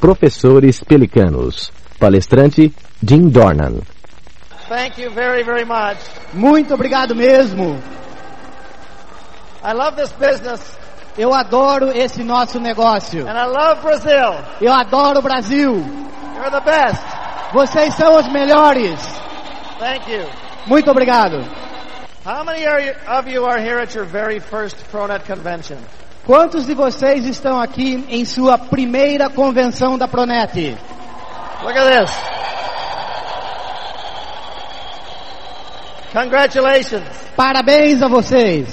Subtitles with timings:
[0.00, 1.70] Professores Pelicanos.
[1.98, 3.82] Palestrante Jim Dornan.
[4.68, 5.98] Thank you very, very much.
[6.32, 7.78] Muito obrigado mesmo.
[9.62, 10.78] I love this business
[11.18, 13.26] Eu adoro esse nosso negócio.
[13.28, 14.32] and I love Brazil.
[14.60, 15.72] Eu adoro o Brasil.
[16.34, 17.02] You're the best.
[17.52, 18.98] Vocês são os melhores.
[19.78, 20.26] Thank you.
[20.66, 21.44] Muito obrigado.
[22.24, 25.76] How many of you are here at your very first ProNet convention?
[26.30, 30.76] Quantos de vocês estão aqui em sua primeira convenção da Pronet?
[31.64, 32.16] Look at this.
[36.12, 37.02] Congratulations.
[37.34, 38.68] Parabéns a vocês.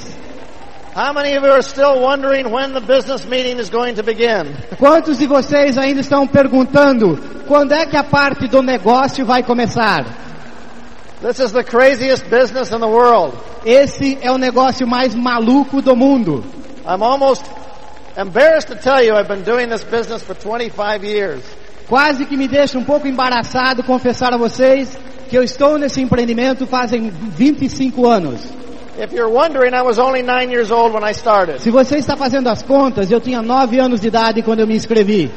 [0.95, 4.55] How many of you are still wondering when the business meeting is going to begin?
[4.77, 7.17] Quantos de vocês ainda estão perguntando
[7.48, 10.05] quando é que a parte do negócio vai começar?
[11.23, 13.35] This is the craziest business in the world.
[13.65, 16.43] Esse é o negócio mais maluco do mundo.
[16.88, 17.44] I'm almost
[18.16, 21.44] embarrassed to tell you I've been doing this business for 25 years.
[21.90, 24.98] Quase que me deixa um pouco embaraçado confessar a vocês
[25.29, 28.40] que eu estou nesse empreendimento fazem 25 anos.
[28.98, 31.60] If you're wondering, I was only nine years old when I started.
[31.60, 34.76] Se você está fazendo as contas, eu tinha 9 anos de idade quando eu me
[34.76, 35.29] inscrevi.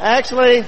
[0.00, 0.64] Actually,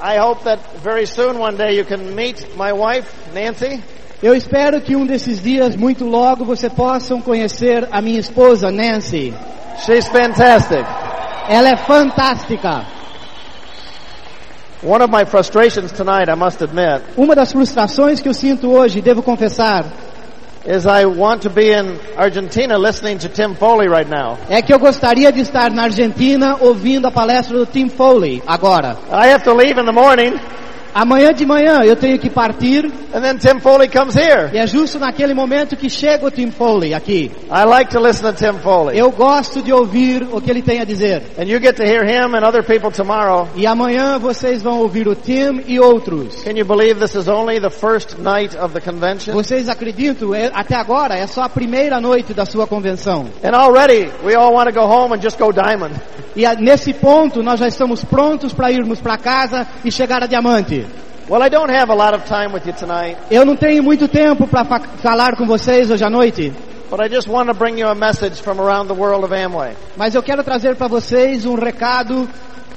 [0.00, 3.80] I hope that very soon one day you can meet my wife, Nancy.
[4.22, 9.34] Eu espero que um desses dias, muito logo, você possam conhecer a minha esposa, Nancy.
[9.84, 10.84] She's fantastic.
[11.48, 12.86] Ela é fantástica.
[14.84, 19.00] One of my frustrations tonight, I must admit, Uma das frustrações que eu sinto hoje,
[19.00, 19.84] devo confessar,
[20.64, 24.38] is I want to be in Argentina listening to Tim Foley right now.
[24.48, 28.96] é que eu gostaria de estar na Argentina ouvindo a palestra do Tim Foley agora.
[29.10, 30.34] I have to leave in the morning,
[30.94, 34.50] Amanhã de manhã eu tenho que partir and then Tim Foley comes here.
[34.52, 37.30] e é justo naquele momento que chega o Tim Foley aqui.
[37.50, 38.98] I like to listen to Tim Foley.
[38.98, 41.22] Eu gosto de ouvir o que ele tem a dizer.
[41.38, 43.48] And you get to hear him and other people tomorrow.
[43.56, 46.42] E amanhã vocês vão ouvir o Tim e outros.
[46.44, 49.32] Can you believe this is only the first night of the convention?
[49.32, 50.34] Vocês acreditam?
[50.34, 53.26] É- até agora é só a primeira noite da sua convenção.
[53.42, 55.94] And already we all want to go home and just go diamond.
[56.36, 60.26] E a- nesse ponto nós já estamos prontos para irmos para casa e chegar a
[60.26, 60.81] diamante.
[61.28, 64.08] Well, I don't have a lot of time with you tonight, Eu não tenho muito
[64.08, 66.52] tempo para fa- falar com vocês hoje à noite,
[66.90, 69.74] but I just want to bring you a message from around the world of Amway.
[69.96, 72.28] mas eu quero trazer para vocês um recado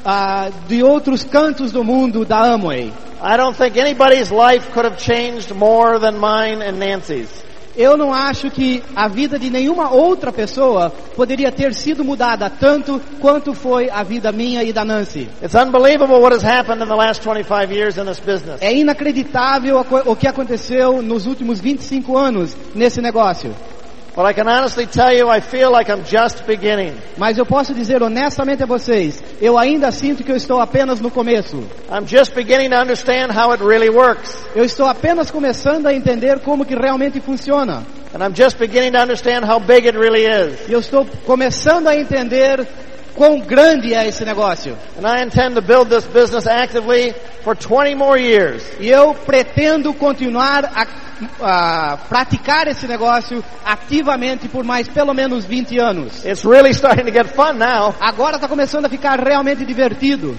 [0.05, 2.93] ah, de outros cantos do mundo da Amway.
[3.21, 7.43] I don't think anybody's life could have changed more than mine and Nancy's.
[7.77, 13.01] Eu não acho que a vida de nenhuma outra pessoa poderia ter sido mudada tanto
[13.19, 15.29] quanto foi a vida minha e da Nancy.
[15.41, 18.61] It's unbelievable what has happened in the last 25 years in this business.
[18.61, 23.53] É inacreditável o que aconteceu nos últimos 25 anos nesse negócio.
[24.15, 26.93] But I can honestly tell you, I feel like I'm just beginning.
[27.17, 31.11] Mas eu posso dizer honestamente a vocês, eu ainda sinto que eu estou apenas no
[31.11, 31.57] começo.
[31.91, 34.37] I'm just beginning to understand how it really works.
[34.55, 37.83] Eu estou apenas começando a entender como que realmente funciona.
[38.13, 40.69] And I'm just beginning to understand how big it really is.
[40.69, 42.65] E eu estou começando a entender
[43.15, 44.77] quão grande é esse negócio.
[44.97, 48.63] And I intend to build this business actively for 20 more years.
[48.79, 50.87] E eu pretendo continuar a,
[51.41, 56.25] a praticar esse negócio ativamente por mais pelo menos 20 anos.
[56.25, 57.95] It's really starting to get fun now.
[57.99, 60.37] Agora está começando a ficar realmente divertido.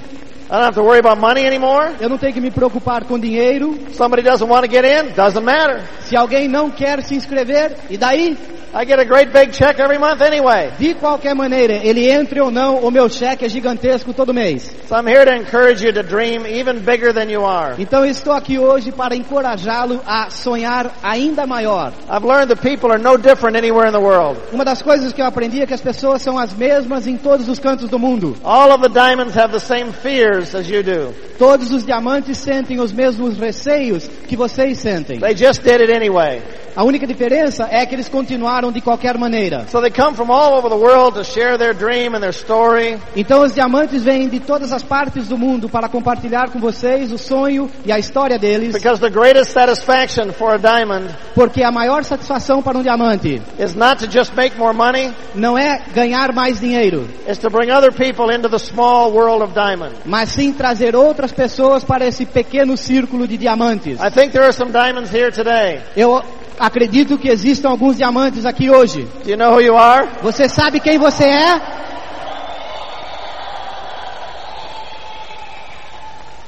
[0.48, 1.96] I don't have to worry about money anymore.
[1.98, 3.76] Eu não tenho que me preocupar com dinheiro.
[3.94, 5.82] Somebody doesn't want to get in, doesn't matter.
[6.02, 8.38] Se alguém não quer se inscrever, e daí?
[8.74, 10.72] I get a great big check every month anyway.
[10.78, 14.70] De qualquer maneira, ele entre ou não, o meu cheque é gigantesco todo mês.
[14.88, 17.74] So I'm here to encourage you to dream even bigger than you are.
[17.78, 21.92] Então estou aqui hoje para encorajá-lo a sonhar ainda maior.
[22.08, 24.38] I've learned that people are no different anywhere in the world.
[24.52, 27.48] Uma das coisas que eu aprendi é que as pessoas são as mesmas em todos
[27.48, 28.36] os cantos do mundo.
[28.44, 31.14] All of the diamonds have the same fears as you do.
[31.38, 35.18] Todos os diamantes sentem os mesmos receios que vocês sentem.
[35.20, 36.42] They just did it anyway.
[36.74, 39.66] A única diferença é que eles continuaram de qualquer maneira.
[39.68, 42.98] So they come from all over the world to share their dream and their story.
[43.14, 47.18] Então os diamantes vêm de todas as partes do mundo para compartilhar com vocês o
[47.18, 52.04] sonho e a história deles, Because the greatest satisfaction for a diamond porque a maior
[52.04, 56.60] satisfação para um diamante is not to just make more money, não é ganhar mais
[56.60, 59.94] dinheiro, is to bring other people into the small world of diamond.
[60.04, 64.00] mas sim trazer outras pessoas para esse pequeno círculo de diamantes.
[64.00, 65.80] I think there are some diamonds here today.
[65.96, 66.22] Eu
[66.58, 69.06] acredito que existam alguns diamantes aqui hoje.
[69.24, 70.08] You know who you are?
[70.22, 71.60] Você sabe quem você é?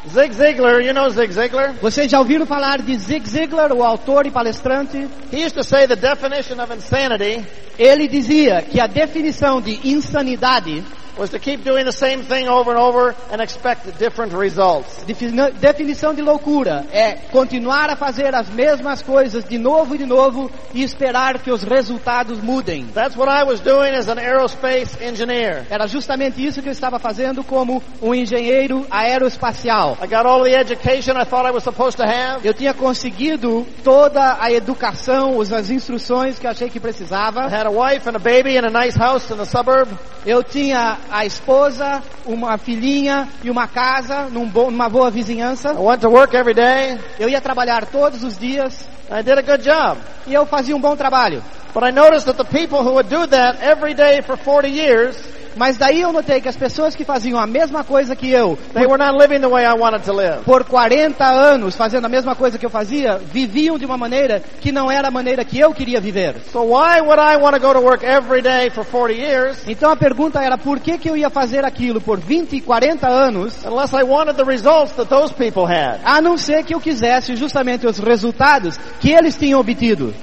[0.08, 1.74] Zig Ziglar, you know Zig Ziglar?
[1.82, 5.06] Vocês já ouviram falar de Zig Ziglar, o autor e palestrante?
[5.30, 7.44] He used to say the definition of insanity
[7.78, 10.82] Ele dizia que a definição de insanidade
[11.18, 15.02] was to keep doing the same thing over and over and expect different results.
[15.06, 20.06] Defini- Definição de loucura é continuar a fazer as mesmas coisas de novo e de
[20.06, 22.86] novo e esperar que os resultados mudem.
[22.94, 25.66] That's what I was doing as an aerospace engineer.
[25.70, 29.98] Era justamente isso que eu estava fazendo como um engenheiro aeroespacial.
[30.02, 32.46] I got all the education I thought I was supposed to have.
[32.46, 37.46] Eu tinha conseguido toda a educação, as instruções que eu achei que I precisava.
[37.48, 39.88] had a wife and a baby and a nice house in the suburb.
[40.26, 45.70] Eu tinha a esposa, uma filhinha e uma casa num bom- numa boa vizinhança.
[45.72, 46.98] I went to work every day.
[47.18, 50.00] Eu ia trabalhar todos os dias I did a good job.
[50.26, 51.42] e eu fazia um bom trabalho.
[51.74, 55.16] But I noticed that the people who would do that every day for 40 years,
[55.56, 58.86] Mas daí eu notei que as pessoas que faziam a mesma coisa que eu, they
[58.86, 60.44] were not living the way I wanted to live.
[60.44, 64.70] por 40 anos fazendo a mesma coisa que eu fazia, viviam de uma maneira que
[64.70, 66.36] não era a maneira que eu queria viver.
[66.52, 69.90] So why would I want to go to work every day for 40 years Então
[69.90, 73.64] a pergunta era por que, que eu ia fazer aquilo por 20 e 40 anos,
[73.64, 75.98] unless I wanted the results that those people had?
[76.04, 80.14] a não ser que eu quisesse justamente os resultados que eles tinham obtido.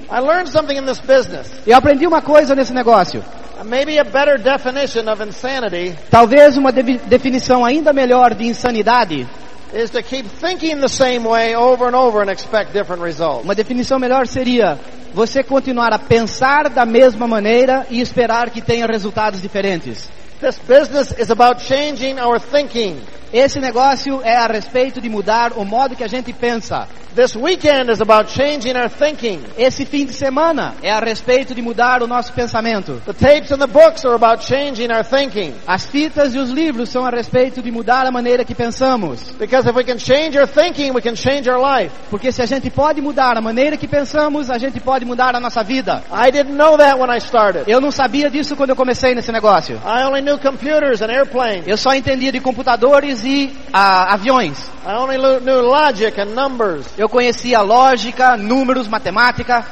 [1.38, 1.52] Business.
[1.68, 3.24] Eu aprendi uma coisa nesse negócio.
[3.64, 9.26] Maybe a better definition of insanity Talvez uma devi- definição ainda melhor de insanidade,
[9.74, 13.44] is to keep thinking the same way over and over and expect different results.
[13.44, 14.78] uma definição melhor seria
[15.14, 20.10] você continuar a pensar da mesma maneira e esperar que tenha resultados diferentes.
[20.42, 22.98] This business is about changing our thinking.
[23.34, 26.88] Esse negócio é a respeito de mudar o modo que a gente pensa.
[27.16, 29.42] This weekend is about changing our thinking.
[29.58, 33.02] Esse fim de semana é a respeito de mudar o nosso pensamento.
[33.06, 35.54] The tapes and the books are about changing our thinking.
[35.66, 39.34] As fitas e os livros são a respeito de mudar a maneira que pensamos.
[39.40, 41.90] Because if we can change our thinking, we can change our life.
[42.10, 45.40] Porque se a gente pode mudar a maneira que pensamos, a gente pode mudar a
[45.40, 46.04] nossa vida.
[46.12, 47.64] I didn't know that when I started.
[47.66, 49.78] Eu não sabia disso quando eu comecei nesse negócio.
[49.86, 51.66] I only knew computers and airplanes.
[51.66, 54.76] Eu só entendia de computadores e ah, aviões.
[54.86, 56.86] I only knew logic and numbers.
[56.96, 59.66] Eu conhecia lógica, números, matemática.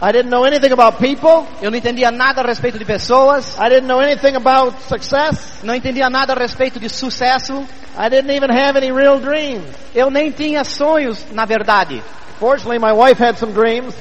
[0.00, 1.46] I didn't know anything about people.
[1.62, 3.56] Eu não entendia nada a respeito de pessoas.
[3.58, 5.60] I didn't know anything about success.
[5.62, 7.66] Não entendia nada a respeito de sucesso.
[7.98, 9.64] I didn't even have any real dreams.
[9.94, 12.02] Eu nem tinha sonhos, na verdade.
[12.38, 13.94] Fortunately, my wife had some dreams.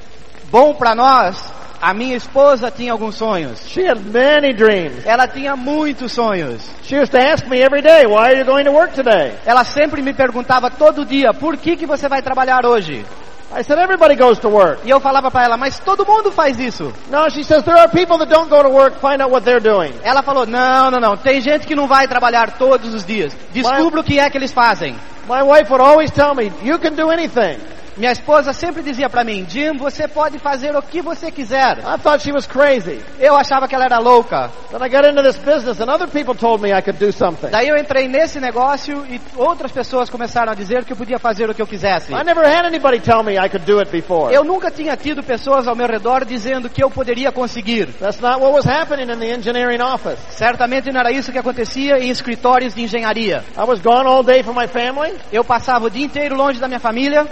[0.52, 1.36] Bom para nós,
[1.80, 3.60] a minha esposa tinha alguns sonhos.
[3.68, 5.04] she had many dreams.
[5.06, 6.60] Ela tinha muitos sonhos.
[6.82, 9.34] She used to ask me every day, why are you going to work today?
[9.46, 13.04] Ela sempre me perguntava todo dia, por que, que você vai trabalhar hoje?
[13.50, 14.80] I said, everybody goes to work.
[14.84, 16.92] E eu falava para ela, mas todo mundo faz isso.
[17.10, 19.00] No, she says, there are people that don't go to work.
[19.00, 19.94] Find out what they're doing.
[20.02, 23.34] Ela falou, não, não, não, tem gente que não vai trabalhar todos os dias.
[23.50, 24.94] Descubra o que é que eles fazem.
[25.26, 27.58] My wife would always tell me, you can do anything.
[27.98, 31.78] Minha esposa sempre dizia para mim, Jim, você pode fazer o que você quiser.
[31.78, 33.02] I thought she was crazy.
[33.18, 34.52] Eu achava que ela era louca.
[34.70, 37.48] Then I got into this business and other people told me I could do something.
[37.50, 41.50] Daí eu entrei nesse negócio e outras pessoas começaram a dizer que eu podia fazer
[41.50, 42.12] o que eu quisesse.
[42.12, 44.32] I never had anybody tell me I could do it before.
[44.32, 47.86] Eu nunca tinha tido pessoas ao meu redor dizendo que eu poderia conseguir.
[47.98, 50.20] That's not what was happening in the engineering office.
[50.30, 53.42] Certamente não era isso que acontecia em escritórios de engenharia.
[53.56, 56.68] I was gone all day from my family, Eu passava o dia inteiro longe da
[56.68, 57.26] minha família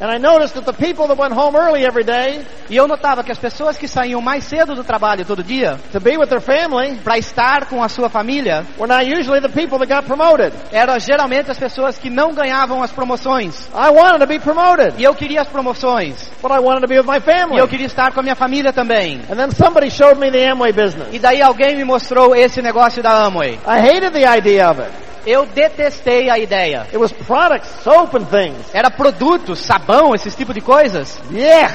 [0.00, 3.22] and I noticed that the people that went home early every day e eu notava
[3.22, 6.40] que as pessoas que saíam mais cedo do trabalho todo dia to be with their
[6.40, 10.52] family para estar com a sua família were not usually the people that got promoted.
[10.72, 13.68] eram geralmente as pessoas que não ganhavam as promoções.
[13.74, 16.14] I wanted to be promoted, E eu queria as promoções.
[16.42, 17.58] but I wanted to be with my E family.
[17.60, 19.20] eu queria estar com a minha família também.
[19.30, 21.08] And then somebody showed me the Amway business.
[21.12, 23.58] E daí alguém me mostrou esse negócio da Amway.
[23.66, 24.90] I hated the idea of it.
[25.26, 26.82] Eu detestei a ideia.
[26.88, 28.74] It was products, soap and things.
[28.74, 31.18] Era produtos, sabão, esses tipo de coisas.
[31.32, 31.72] Yeah.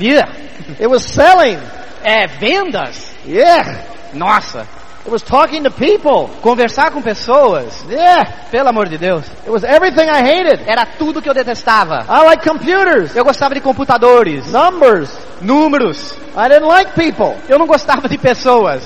[0.00, 0.32] Yeah.
[0.78, 1.58] It was selling.
[2.04, 3.12] É vendas.
[3.26, 3.78] Yeah.
[4.12, 4.66] Nossa.
[5.04, 6.28] It was talking to people.
[6.42, 7.84] Conversar com pessoas.
[7.88, 8.24] Yeah.
[8.50, 9.24] Pelo amor de Deus.
[9.42, 10.62] It was everything I hated.
[10.66, 12.04] Era tudo que eu detestava.
[12.08, 15.10] I like computers, Eu gostava de computadores, numbers.
[15.40, 16.12] números.
[16.36, 17.34] I didn't like people.
[17.48, 18.82] Eu não gostava de pessoas.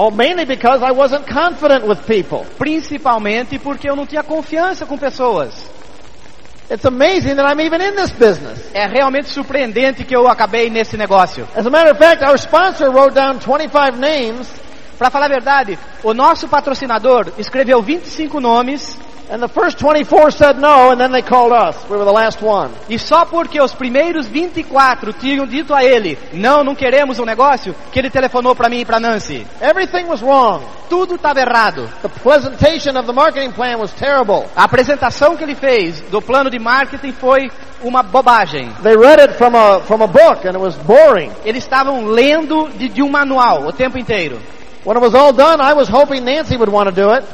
[0.00, 2.46] Oh, mainly because I wasn't confident with people.
[2.56, 5.52] Principalmente porque eu não tinha confiança com pessoas.
[6.70, 8.70] It's amazing that I'm even in this business.
[8.72, 11.48] É realmente surpreendente que eu acabei nesse negócio.
[11.56, 14.48] As a matter of fact, our sponsor wrote down 25 names,
[14.98, 18.96] Para falar a verdade, o nosso patrocinador escreveu 25 nomes
[19.30, 21.76] and the first 24 said no, and then they called us.
[21.88, 22.70] We were the last one.
[22.88, 27.74] e só porque os primeiros 24 tinham dito a ele, não, não queremos um negócio,
[27.92, 29.46] que ele telefonou para mim e para Nancy.
[29.60, 30.64] Everything was wrong.
[30.88, 31.88] Tudo estava errado.
[32.00, 34.46] The presentation of the marketing plan was terrible.
[34.56, 37.50] A apresentação que ele fez do plano de marketing foi
[37.82, 38.70] uma bobagem.
[38.82, 41.30] They read it from a, from a book, and it was boring.
[41.44, 44.38] Eles estavam lendo de, de um manual o tempo inteiro.
[44.84, 47.24] When it was all done, I was hoping Nancy would want to do it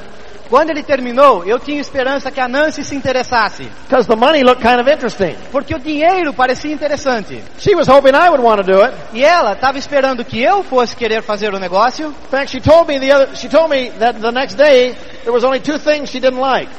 [0.55, 4.63] Quando ele terminou, eu tinha esperança que a Nancy se interessasse, because the money looked
[4.63, 5.35] kind of interesting.
[5.51, 7.43] porque o dinheiro parecia interessante.
[7.59, 8.95] She was hoping I would want to do it.
[9.15, 12.07] E ela estava esperando que eu fosse querer fazer o negócio.
[12.07, 14.95] In fact, she told me the other, she told me that the next day
[15.25, 16.71] there was only two things she didn't like.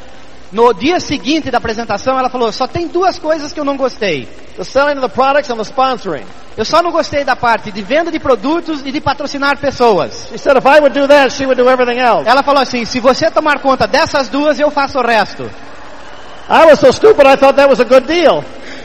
[0.55, 4.25] No dia seguinte da apresentação, ela falou: só tem duas coisas que eu não gostei.
[4.55, 6.23] The selling of the products and the sponsoring.
[6.55, 10.29] Eu só não gostei da parte de venda de produtos e de patrocinar pessoas.
[10.29, 12.25] She said if I would do that, she would do everything else.
[12.25, 15.43] Ela falou assim: se você tomar conta dessas duas, eu faço o resto.
[16.49, 18.41] I was so stupid I thought that was a good deal.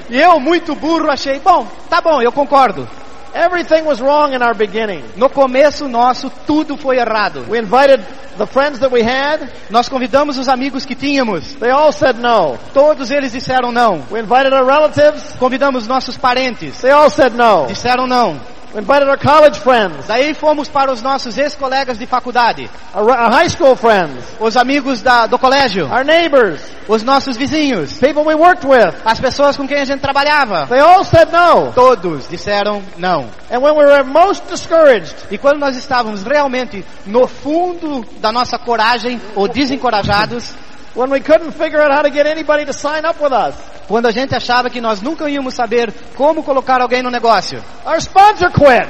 [0.09, 2.89] E eu, muito burro, achei: bom, tá bom, eu concordo.
[3.35, 5.03] Everything was wrong in our beginning.
[5.17, 7.47] No começo nosso, tudo foi errado.
[7.49, 8.05] We invited
[8.37, 9.49] the friends that we had.
[9.71, 11.55] Nós convidamos os amigos que tínhamos.
[11.57, 12.59] They all said no.
[12.73, 14.05] Todos eles disseram não.
[14.11, 15.37] We invited our relatives.
[15.39, 16.81] Convidamos nossos parentes.
[16.81, 17.67] They all said no.
[17.67, 18.41] Disseram não.
[18.73, 22.71] We invited our college friends, Daí fomos para os nossos ex-colegas de faculdade.
[22.95, 25.87] our, our high school friends, Os amigos da- do colégio.
[25.91, 27.99] our neighbors, Os nossos vizinhos.
[27.99, 28.95] people we worked with.
[29.05, 30.67] As pessoas com quem a gente trabalhava.
[30.69, 31.73] They all said no.
[31.73, 33.27] Todos disseram não.
[33.51, 38.57] And when we were most discouraged, E quando nós estávamos realmente no fundo da nossa
[38.57, 40.55] coragem ou desencorajados,
[40.95, 43.55] when we couldn't figure out how to get anybody to sign up with us,
[43.89, 47.99] quando a gente achava que nós nunca íamos saber como colocar alguém no negócio, our
[48.01, 48.89] sponsor quit.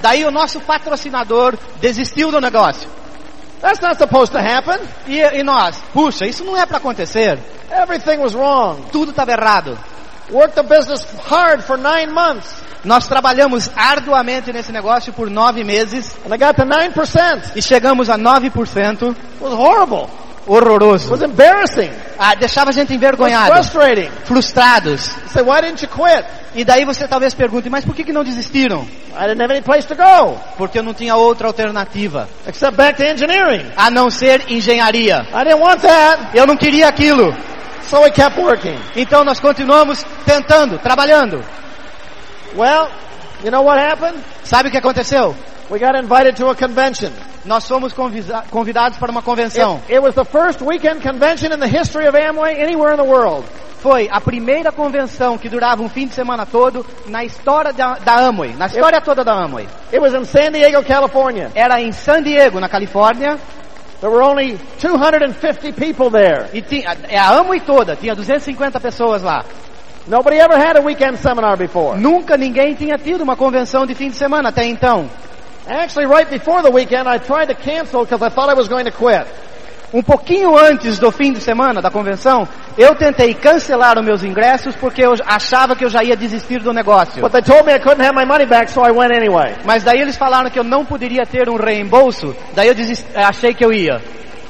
[0.00, 2.88] daí o nosso patrocinador desistiu do negócio.
[3.60, 4.78] That's not supposed to happen.
[5.06, 7.38] E, e nós, puxa, isso não é para acontecer.
[7.70, 8.86] Everything was wrong.
[8.90, 9.78] Tudo estava errado.
[10.30, 16.16] Worked the business hard for nine months, Nós trabalhamos arduamente nesse negócio por nove meses
[16.26, 17.52] and I got to 9%.
[17.54, 19.10] e chegamos a 9%.
[19.12, 20.10] It was horrible.
[20.44, 21.10] It Horroroso.
[21.10, 21.90] was embarrassing.
[22.18, 24.10] Ah, deixava a gente It was envergonhado, frustrating.
[24.24, 25.00] frustrados.
[25.32, 26.24] Say, why didn't you quit?
[26.54, 28.82] E daí você talvez pergunte, mas por que, que não desistiram?
[29.16, 32.96] I didn't have any place to go Porque eu não tinha outra alternativa, except back
[32.96, 33.64] to engineering.
[33.76, 35.24] a não ser engenharia.
[35.32, 37.34] I didn't want that, Eu não queria aquilo.
[37.88, 38.76] so we kept working.
[38.96, 41.42] Então nós continuamos tentando, trabalhando.
[42.56, 42.88] Well,
[43.44, 44.18] you know what happened?
[44.44, 45.34] Sabe o que aconteceu?
[45.72, 47.10] We got invited to a convention.
[47.46, 47.94] Nós fomos
[48.50, 49.80] convidados para uma convenção.
[49.88, 53.10] It, it was the first weekend convention in the history of Amway anywhere in the
[53.10, 53.46] world.
[53.78, 58.18] Foi a primeira convenção que durava um fim de semana todo na história da, da
[58.18, 59.66] Amway, na história toda da Amway.
[59.90, 61.50] It was in San Diego, California.
[61.54, 63.38] Era em San Diego, na Califórnia,
[64.02, 66.50] There were only 250 people there.
[66.52, 69.42] e tinha, a Amway toda, tinha 250 pessoas lá.
[70.06, 71.98] Nobody ever had a weekend seminar before.
[71.98, 75.08] Nunca ninguém tinha tido uma convenção de fim de semana até então.
[75.66, 78.84] Actually, right before the weekend, I tried to cancel because I thought I was going
[78.86, 79.26] to quit.
[79.94, 84.74] Um pouquinho antes do fim de semana da convenção, eu tentei cancelar os meus ingressos
[84.76, 87.20] porque eu achava que eu já ia desistir do negócio.
[87.20, 89.54] But they told me I couldn't have my money back, so I went anyway.
[89.66, 93.52] Mas daí eles falaram que eu não poderia ter um reembolso, daí eu desist- achei
[93.52, 94.00] que eu ia.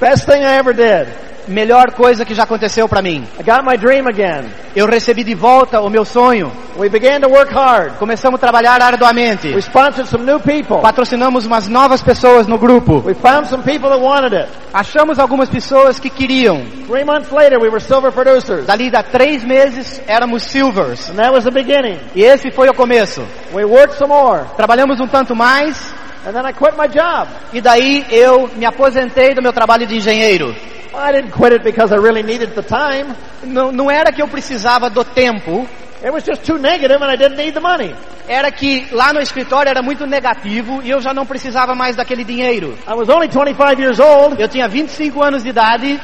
[0.00, 1.09] Best thing I ever did.
[1.49, 3.26] Melhor coisa que já aconteceu para mim.
[3.38, 4.50] I got my dream again.
[4.75, 6.50] Eu recebi de volta o meu sonho.
[6.76, 7.99] We began to work hard.
[7.99, 9.49] Começamos a trabalhar arduamente.
[9.49, 10.78] We sponsored some new people.
[10.80, 13.02] Patrocinamos umas novas pessoas no grupo.
[13.04, 14.49] We found some people that wanted it.
[14.72, 16.64] Achamos algumas pessoas que queriam.
[16.87, 18.66] Three months later, we were silver producers.
[18.66, 21.11] Dali a três meses éramos silvers.
[21.11, 21.99] And that was the beginning.
[22.14, 23.22] E esse foi o começo.
[23.52, 24.44] We worked some more.
[24.56, 25.92] Trabalhamos um tanto mais
[26.25, 27.29] And then I quit my job.
[27.52, 30.55] e daí eu me aposentei do meu trabalho de engenheiro.
[30.95, 33.14] I didn't quit it because I really needed the time.
[33.43, 35.67] Não, não era que eu precisava do tempo,
[36.05, 37.95] It was just too negative and I didn't need the money.
[38.29, 42.25] era que lá no escritório era muito negativo e eu já não precisava mais daquele
[42.25, 42.76] dinheiro.
[42.88, 44.41] I was only 25 years old.
[44.41, 46.00] Eu tinha 25 anos de idade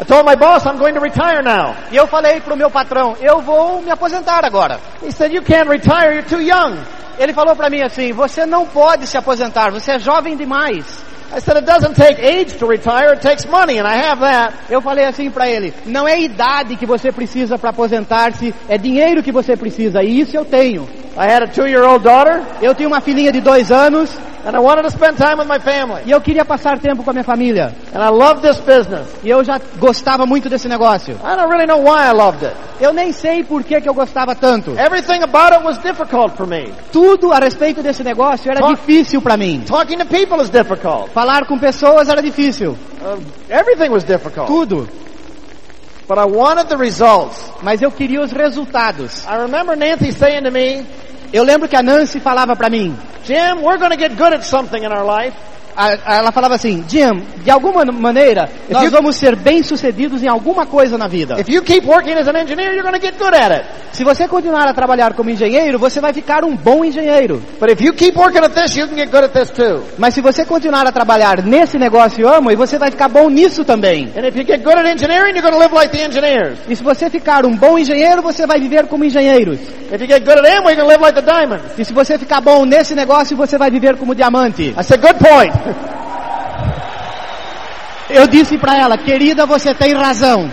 [0.00, 1.74] I told my boss I'm going to retire now.
[1.90, 4.78] e eu falei pro meu patrão, eu vou me aposentar agora.
[5.02, 6.76] He said, you can't retire, you're too young.
[7.20, 10.86] Ele falou pra mim assim, você não pode se aposentar, você é jovem demais.
[14.70, 19.22] Eu falei assim pra ele, não é idade que você precisa para aposentar-se, é dinheiro
[19.22, 20.88] que você precisa, e isso eu tenho.
[21.16, 24.10] I had a two-year-old daughter, Eu tenho uma filhinha de dois anos
[24.44, 26.02] and I wanted to spend time with my family.
[26.06, 27.74] e eu queria passar tempo com a minha família.
[27.94, 29.06] And I love this business.
[29.22, 31.14] E eu já gostava muito desse negócio.
[31.16, 32.56] I don't really know why I loved it.
[32.80, 34.70] Eu nem sei por que, que eu gostava tanto.
[34.78, 36.72] Everything about it was difficult for me.
[36.90, 39.62] Tudo a respeito desse negócio era difícil para mim.
[39.66, 41.10] Talking to people is difficult.
[41.12, 42.76] Falar com pessoas era difícil.
[43.02, 44.46] Uh, everything was difficult.
[44.46, 44.88] Tudo.
[46.10, 47.38] But I wanted the results.
[47.62, 49.24] Mas eu queria os resultados.
[49.26, 50.84] I remember Nancy saying to me,
[51.32, 54.42] Eu lembro que a Nancy falava para mim, Jim, we're going to get good at
[54.42, 55.36] something in our life.
[55.76, 60.28] A- a- ela falava assim, Jim, de alguma maneira, nós you- vamos ser bem-sucedidos em
[60.28, 61.36] alguma coisa na vida.
[63.92, 67.42] Se você continuar a trabalhar como engenheiro, você vai ficar um bom engenheiro.
[69.30, 69.50] This.
[69.98, 74.10] Mas se você continuar a trabalhar nesse negócio amo, você vai ficar bom nisso também.
[75.72, 75.92] Like.
[76.68, 79.58] E se você ficar um bom engenheiro, você vai viver como engenheiros.
[79.92, 81.18] If you get good at Amway, like.
[81.78, 84.74] E se você ficar bom nesse negócio, você vai viver como diamante.
[84.78, 85.52] I said, good point.
[88.10, 90.50] Eu disse para ela, querida, você tem razão.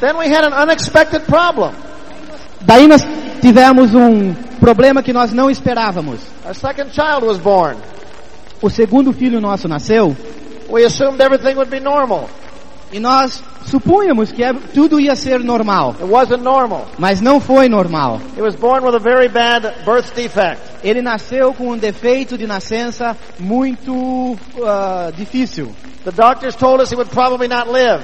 [0.00, 1.72] then we had an unexpected problem.
[2.62, 3.02] Daí nós
[3.40, 6.20] tivemos um problema que nós não esperávamos.
[6.44, 7.76] Our second child was born.
[8.60, 10.16] O segundo filho nosso nasceu
[10.72, 12.30] We assumed everything would be normal.
[12.92, 16.86] E nós supunhamos que é- tudo ia ser normal, It wasn't normal.
[16.98, 18.20] mas não foi normal.
[18.36, 20.60] He was born with a very bad birth defect.
[20.84, 25.74] Ele nasceu com um defeito de nascença muito ah, difícil.
[26.04, 28.02] The doctors told us he would probably not live.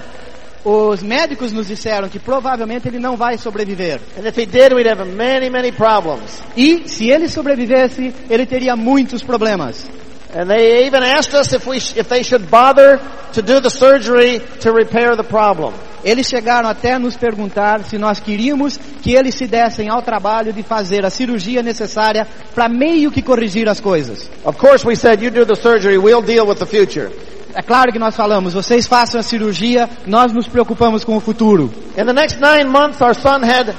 [0.65, 4.01] Os médicos nos disseram que provavelmente ele não vai sobreviver.
[4.19, 6.43] And if he did, we'd have many, many problems.
[6.57, 9.89] E se ele sobrevivesse, ele teria muitos problemas.
[10.35, 13.01] And they even asked us if we, if they should bother
[13.33, 15.73] to do the surgery to repair the problem.
[16.05, 20.63] Eles chegaram até nos perguntar se nós queríamos que eles se dessem ao trabalho de
[20.63, 24.31] fazer a cirurgia necessária para meio que corrigir as coisas.
[24.45, 27.11] Of course, we said, you do the surgery, we'll deal with the future.
[27.55, 31.73] É claro que nós falamos, vocês façam a cirurgia, nós nos preocupamos com o futuro.
[31.97, 33.75] In the next nine months, our son had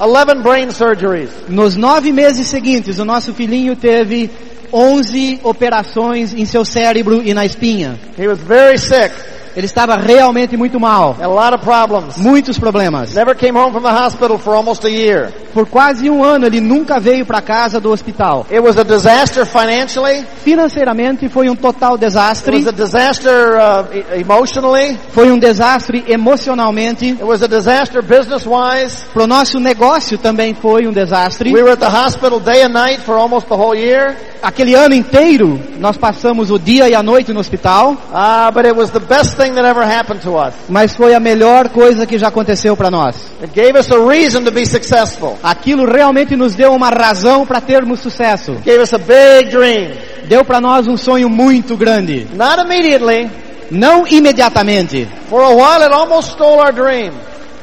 [0.00, 1.30] 11 brain surgeries.
[1.48, 4.30] Nos nove meses seguintes, o nosso filhinho teve
[4.72, 7.98] 11 operações em seu cérebro e na espinha.
[8.18, 9.12] He was very sick,
[9.56, 12.16] Ele estava realmente muito mal, a lot of problems.
[12.16, 13.14] muitos problemas.
[13.14, 15.32] Never came home from the hospital for almost a year.
[15.58, 18.46] Por quase um ano ele nunca veio para casa do hospital.
[18.48, 20.24] It was a disaster financially.
[20.44, 24.96] Financeiramente foi um total It desastre, was a disaster uh, emotionally.
[25.10, 27.06] foi um desastre emocionalmente.
[27.06, 29.06] It was a disaster business-wise.
[29.12, 31.52] Pro nosso negócio também foi um desastre.
[31.52, 34.14] We were at the hospital day and night for almost the whole year.
[34.40, 38.76] Aquele ano inteiro nós passamos o dia e a noite no hospital, Uh, but it
[38.76, 40.54] was the best thing that ever happened to us.
[40.68, 43.16] mas foi a melhor coisa que já aconteceu para nós.
[43.42, 45.36] It gave us a reason to be successful.
[45.48, 48.52] Aquilo realmente nos deu uma razão para termos sucesso.
[48.66, 49.92] Gave us a big dream.
[50.26, 52.26] Deu para nós um sonho muito grande.
[52.34, 53.30] Not immediately.
[53.70, 55.08] Não imediatamente.
[55.30, 57.14] For a while it almost stole our dream.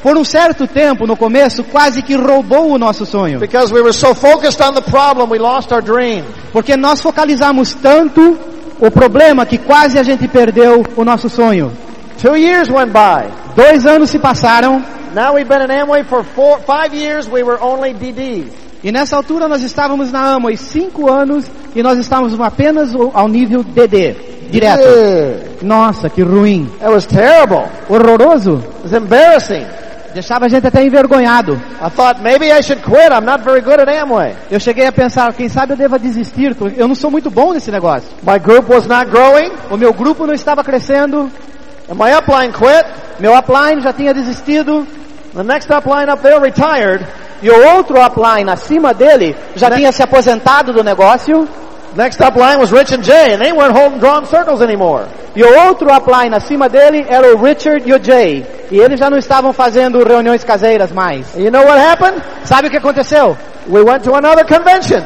[0.01, 3.37] Por um certo tempo, no começo, quase que roubou o nosso sonho.
[3.39, 6.23] Because we were so focused on the problem, we lost our dream.
[6.51, 8.35] Porque nós focalizamos tanto
[8.79, 11.71] o problema que quase a gente perdeu o nosso sonho.
[12.17, 13.29] Two years went by.
[13.55, 17.27] Dois anos se passaram Now we've been in Amway for four, five years.
[17.29, 18.51] We were only DDs.
[18.83, 23.63] e nessa altura nós estávamos na Amway cinco anos e nós estávamos apenas ao nível
[23.63, 24.15] DD,
[24.51, 24.81] direto.
[24.83, 25.43] Yeah.
[25.63, 26.69] Nossa, que ruim.
[26.79, 27.67] That was terrible.
[27.89, 28.57] Horroroso.
[28.57, 29.65] It was embarrassing.
[30.13, 31.59] Deixava a gente até envergonhado.
[31.81, 33.11] I thought maybe I should quit.
[33.11, 34.33] I'm not very good at Amway.
[34.51, 37.71] Eu cheguei a pensar, quem sabe eu deva desistir, eu não sou muito bom nesse
[37.71, 38.07] negócio.
[38.21, 41.29] My group was not growing, O meu grupo não estava crescendo,
[41.89, 42.85] and my upline quit.
[43.19, 44.85] meu upline já tinha desistido,
[45.33, 47.05] The next upline up there retired.
[47.41, 49.75] e o outro upline acima dele já Né?
[49.77, 51.47] tinha se aposentado do negócio,
[51.95, 55.05] Next upline was Rich and Jay, and they weren't holding drawn circles anymore.
[55.33, 58.45] e o outro upline acima dele era o Richard e o Jay.
[58.69, 61.33] E eles já não estavam fazendo reuniões caseiras mais.
[61.37, 62.21] And you know what happened?
[62.43, 63.37] Sabe o que aconteceu?
[63.69, 65.01] We went to another convention.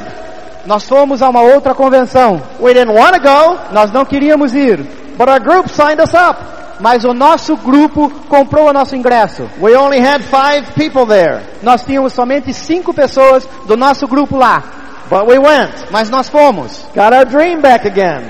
[0.65, 2.41] Nós fomos a uma outra convenção.
[2.59, 4.77] We didn't want to go, Nós não queríamos ir,
[5.17, 6.39] but our group signed us up.
[6.79, 9.49] Mas o nosso grupo comprou o nosso ingresso.
[9.59, 14.63] We only had five people there, Nós tínhamos somente cinco pessoas do nosso grupo lá,
[15.09, 15.71] but we went.
[15.91, 16.85] mas nós fomos.
[16.95, 18.23] Got our dream back again.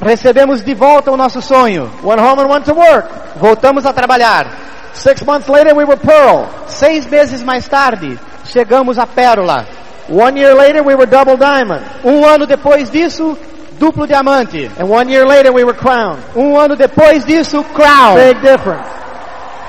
[0.00, 1.90] Recebemos de volta o nosso sonho.
[2.02, 3.08] Went home and went to work.
[3.36, 4.46] Voltamos a trabalhar.
[4.92, 6.46] Six months later, we were Pearl.
[6.66, 9.66] Seis meses mais tarde, chegamos a Pérola.
[10.08, 11.82] One year later, we were Double Diamond.
[12.04, 13.36] Um ano depois disso,
[13.78, 14.66] duplo diamante.
[14.78, 16.18] And one year later, we were Crown.
[16.34, 18.16] Um ano depois disso, Crown.
[18.16, 18.88] Big difference.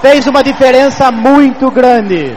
[0.02, 2.36] Fez uma diferença muito grande.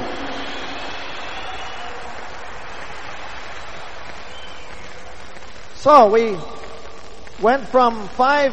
[5.77, 6.37] So we
[7.41, 8.53] went from five,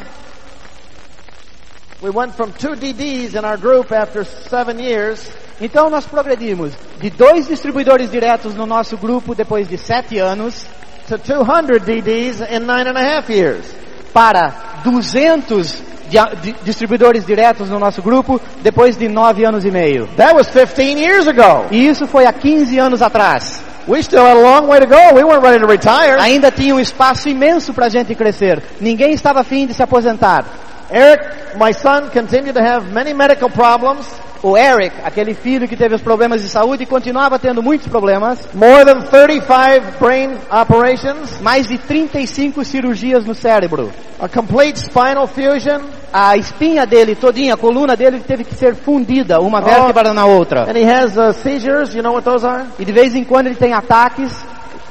[2.01, 5.19] we went from two DDs in our group after seven years
[5.61, 10.65] Então nós progredimos de dois distribuidores diretos no nosso grupo depois de sete anos
[11.07, 13.65] to 200 DDs in nine and a half years.
[14.13, 20.07] para 200 dia- di- distribuidores diretos no nosso grupo depois de nove anos e meio.
[20.15, 21.65] That was 15 years ago.
[21.71, 23.59] E isso foi há 15 anos atrás.
[23.87, 25.13] We still had a long way to go.
[25.15, 26.17] We weren't ready to retire.
[26.19, 28.61] Ainda tinha um espaço imenso para a gente crescer.
[28.79, 30.45] Ninguém estava afim de se aposentar.
[30.89, 34.07] Eric, my son, continued to have many medical problems.
[34.45, 38.37] O Eric, aquele filho que teve os problemas de saúde, continuava tendo muitos problemas.
[38.53, 41.41] More than 35 brain operations.
[41.41, 43.91] Mais de 35 cirurgias no cérebro.
[44.19, 45.81] A complete spinal fusion.
[46.13, 50.69] A espinha dele todinha, a coluna dele teve que ser fundida, uma vértebra na outra.
[50.69, 51.95] And he has uh, seizures.
[51.95, 52.65] You know what those are?
[52.77, 54.31] E de vez em quando ele tem ataques.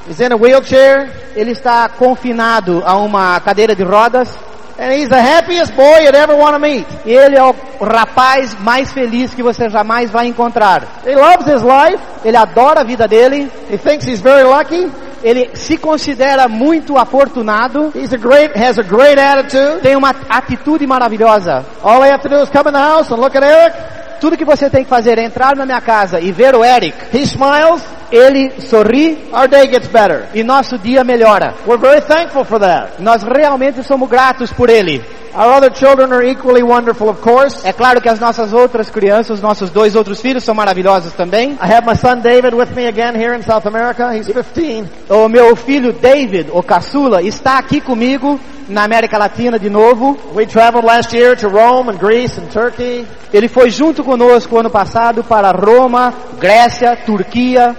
[0.08, 1.12] He's in a wheelchair.
[1.36, 4.36] Ele está confinado a uma cadeira de rodas.
[4.78, 6.86] And he's the happiest boy you'd ever want to meet.
[7.06, 10.82] Ele é o rapaz mais feliz que você jamais vai encontrar.
[11.06, 12.02] He loves his life.
[12.24, 13.50] Ele adora a vida dele.
[13.70, 14.90] He thinks he's very lucky.
[15.22, 17.92] Ele se considera muito afortunado.
[17.94, 19.80] He's a great, has a great attitude.
[19.80, 21.64] Tem uma atitude maravilhosa.
[21.82, 23.76] All they have to do is come in the house and look at Eric.
[24.20, 26.96] Tudo que você tem que fazer é entrar na minha casa e ver o Eric.
[27.16, 27.82] He smiles.
[28.10, 30.26] Ele sorri Our day gets better.
[30.34, 31.54] e nosso dia melhora.
[31.66, 33.00] We're very thankful for that.
[33.00, 35.02] Nós realmente somos gratos por ele.
[35.36, 37.66] Our other children are equally wonderful, of course.
[37.66, 41.58] É claro que as nossas outras crianças, os nossos dois outros filhos são maravilhosos também.
[41.60, 44.14] I have my son David with me again here in South America.
[44.16, 44.84] He's 15.
[45.10, 48.38] O meu filho David, o caçula, está aqui comigo
[48.68, 50.16] na América Latina de novo.
[50.36, 53.04] We traveled last year to Rome and Greece and Turkey.
[53.32, 57.74] Ele foi junto conosco ano passado para Roma, Grécia, Turquia.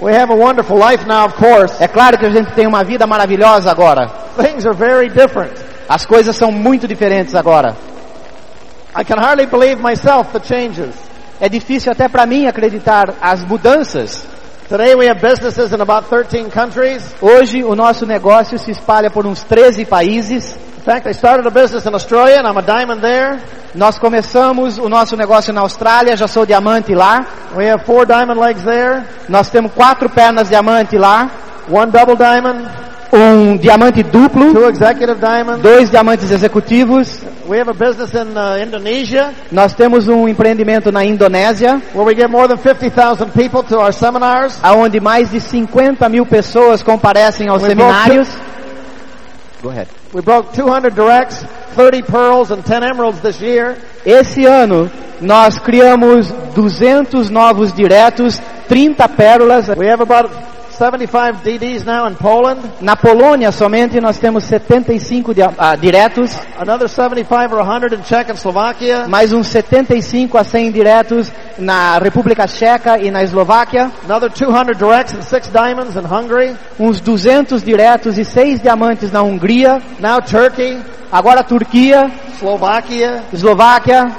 [0.00, 1.74] We have a wonderful life now, of course.
[1.82, 4.08] É claro que a gente tem uma vida maravilhosa agora.
[4.36, 5.52] Things are very different.
[5.88, 7.76] As coisas são muito diferentes agora.
[8.96, 10.94] I can hardly believe myself the changes.
[11.40, 14.26] É difícil até para mim acreditar as mudanças.
[14.68, 17.14] Today we have businesses in about 13 countries.
[17.20, 20.56] Hoje o nosso negócio se espalha por uns 13 países.
[20.78, 23.42] In fact, I started a business in Australia and I'm a diamond there.
[23.74, 27.26] Nós começamos o nosso negócio na Austrália, já sou diamante lá.
[27.54, 31.30] We have four diamond legs there, Nós temos quatro pernas diamante lá,
[31.68, 32.66] one double diamond,
[33.14, 35.62] um diamante duplo, two executive diamonds.
[35.62, 37.22] dois diamantes executivos.
[37.46, 42.14] We have a business in uh, Indonesia Nós temos um empreendimento na Indonésia, where we
[42.14, 44.58] get more than 50,000 people to our seminars.
[44.62, 48.28] aonde mais de 50 mil pessoas comparecem aos We seminários.
[49.62, 49.88] Go ahead.
[50.12, 51.44] We broke 200 directs,
[51.76, 53.76] 30 pearls and 10 emeralds this year.
[54.04, 59.68] Esse ano nós criamos 200 novos diretos, 30 pérolas.
[59.76, 60.30] We have about
[60.74, 66.88] 75 DDs now in Poland, Na Polônia somente nós temos 75 di- ah, diretos, another
[66.88, 72.46] 75 or 100 in Czech and Slovakia, mais uns 75 a 100 diretos na República
[72.46, 78.18] Tcheca e na Eslováquia, another 200 directs and 6 diamonds in Hungary, uns 200 diretos
[78.18, 80.78] e 6 diamantes na Hungria, now Turkey,
[81.12, 84.10] agora Turquia, Slovakia, Eslováquia,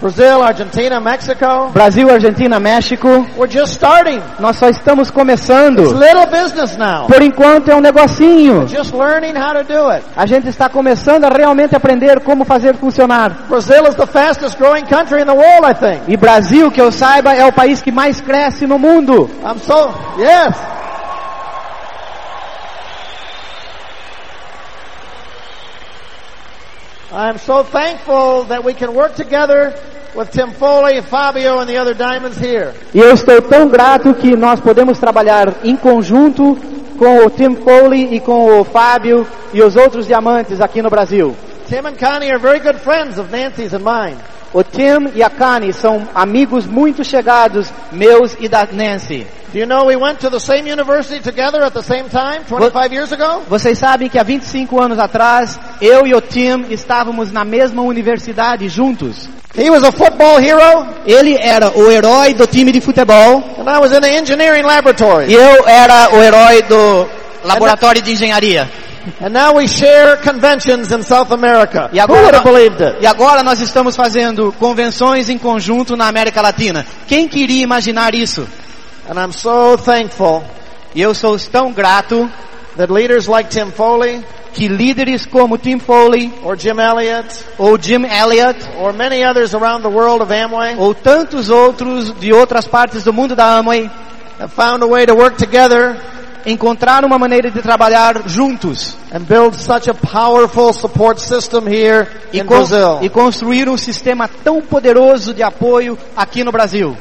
[0.00, 1.70] Brazil, Argentina, Mexico.
[1.72, 3.26] Brasil, Argentina, México.
[3.36, 4.20] We're just starting.
[4.38, 5.80] Nós só estamos It's começando.
[5.92, 7.06] little business now.
[7.08, 8.66] Por enquanto é um negocinho.
[8.68, 10.04] Just learning how to do it.
[10.16, 13.46] A gente está começando a realmente aprender como fazer funcionar.
[13.48, 16.02] Brazil is the fastest growing country in the world, I think.
[16.12, 19.28] E Brasil, que eu saiba, é o país que mais cresce no mundo.
[19.44, 20.56] I'm so, yes.
[27.10, 29.74] I'm so thankful that we can work together
[30.14, 32.74] with Tim Foley, Fabio, and the other diamonds here.
[32.92, 36.58] E eu estou tão grato que nós podemos trabalhar em conjunto
[36.98, 41.34] com o Tim Foley e com o Fábio e os outros diamantes aqui no Brasil.
[41.66, 44.18] Tim and Connie are very good friends of Nancy's and mine.
[44.52, 49.26] O Tim e a Connie são amigos muito chegados meus e da Nancy.
[49.52, 52.92] Do you know we went to the same university together at the same time 25
[52.92, 53.42] years ago?
[53.48, 58.68] Vocês sabem que há 25 anos atrás, eu e o Tim estávamos na mesma universidade
[58.68, 59.28] juntos.
[59.56, 63.78] He was a football hero, Ele era o herói do time de futebol and I
[63.80, 65.32] was in the engineering e laboratory.
[65.32, 67.08] eu era o herói do
[67.44, 68.68] laboratório de engenharia.
[69.20, 71.88] And now we share conventions in South America.
[71.92, 72.98] E Who would agora, have believed it?
[73.00, 76.84] e agora nós estamos fazendo convenções em conjunto na América Latina.
[77.06, 78.46] Quem queria imaginar isso?
[79.08, 80.44] And I'm so thankful
[80.94, 82.30] E eu sou tão grato
[82.76, 84.22] that leaders like Tim Foley
[84.52, 89.82] que líderes como Tim Foley or Jim Elliott ou Jim Elliott or many others around
[89.82, 93.88] the world of Amway ou tantos outros de outras partes do mundo da Amway
[94.38, 95.96] have found a way to work together
[96.52, 102.38] encontraram uma maneira de trabalhar juntos and build such a powerful support system here e,
[102.44, 102.56] con-
[103.02, 106.96] e construir um sistema tão poderoso de apoio aqui no Brasil.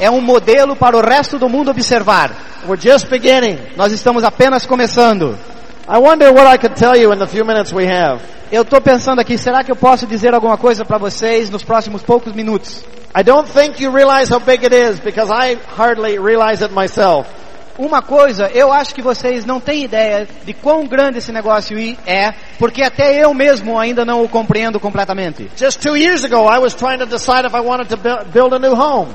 [0.00, 2.30] É um modelo para o resto do mundo observar.
[2.68, 3.58] We're just beginning.
[3.76, 5.36] Nós estamos apenas começando.
[5.88, 8.20] I wonder what I could tell you in the few minutes we have.
[8.52, 12.02] Eu estou pensando aqui, será que eu posso dizer alguma coisa para vocês nos próximos
[12.02, 12.84] poucos minutos?
[13.14, 17.28] I don't think you realize how big it is because I hardly realize it myself.
[17.78, 22.32] Uma coisa, eu acho que vocês não têm ideia de quão grande esse negócio é,
[22.58, 25.50] porque até eu mesmo ainda não o compreendo completamente.
[25.56, 28.54] Just two years ago, I was trying to decide if I wanted to buil- build
[28.54, 29.12] a new home.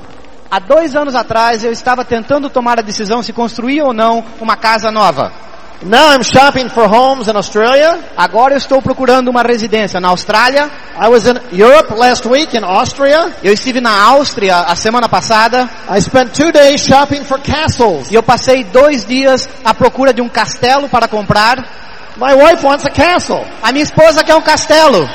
[0.50, 4.56] Há dois anos atrás eu estava tentando tomar a decisão se construir ou não uma
[4.56, 5.32] casa nova.
[5.80, 8.00] Now I'm shopping for homes in Australia.
[8.16, 10.68] Agora eu estou procurando uma residência na Austrália.
[11.00, 13.32] I was in Europe last week in Austria.
[13.44, 18.10] Eu estive na Áustria a semana passada I spent two days shopping for castles.
[18.10, 21.64] e eu passei dois dias à procura de um castelo para comprar.
[22.16, 23.46] My wife wants a castle.
[23.62, 25.08] A minha esposa quer um castelo.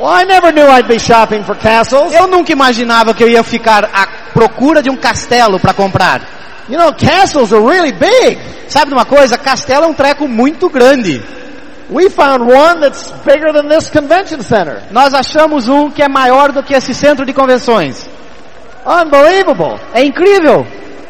[0.00, 2.12] Well, I never knew I'd be shopping for castles.
[2.12, 6.37] Eu nunca imaginava que eu ia ficar à procura de um castelo para comprar.
[6.68, 8.38] You know, castles are really big.
[8.68, 9.38] Sabe de uma coisa?
[9.38, 11.22] Castelo é um treco muito grande.
[11.90, 14.82] We found one that's bigger than this convention center.
[14.90, 18.06] Nós achamos um que é maior do que esse centro de convenções.
[18.84, 19.80] Unbelievable.
[19.94, 20.66] É incrível.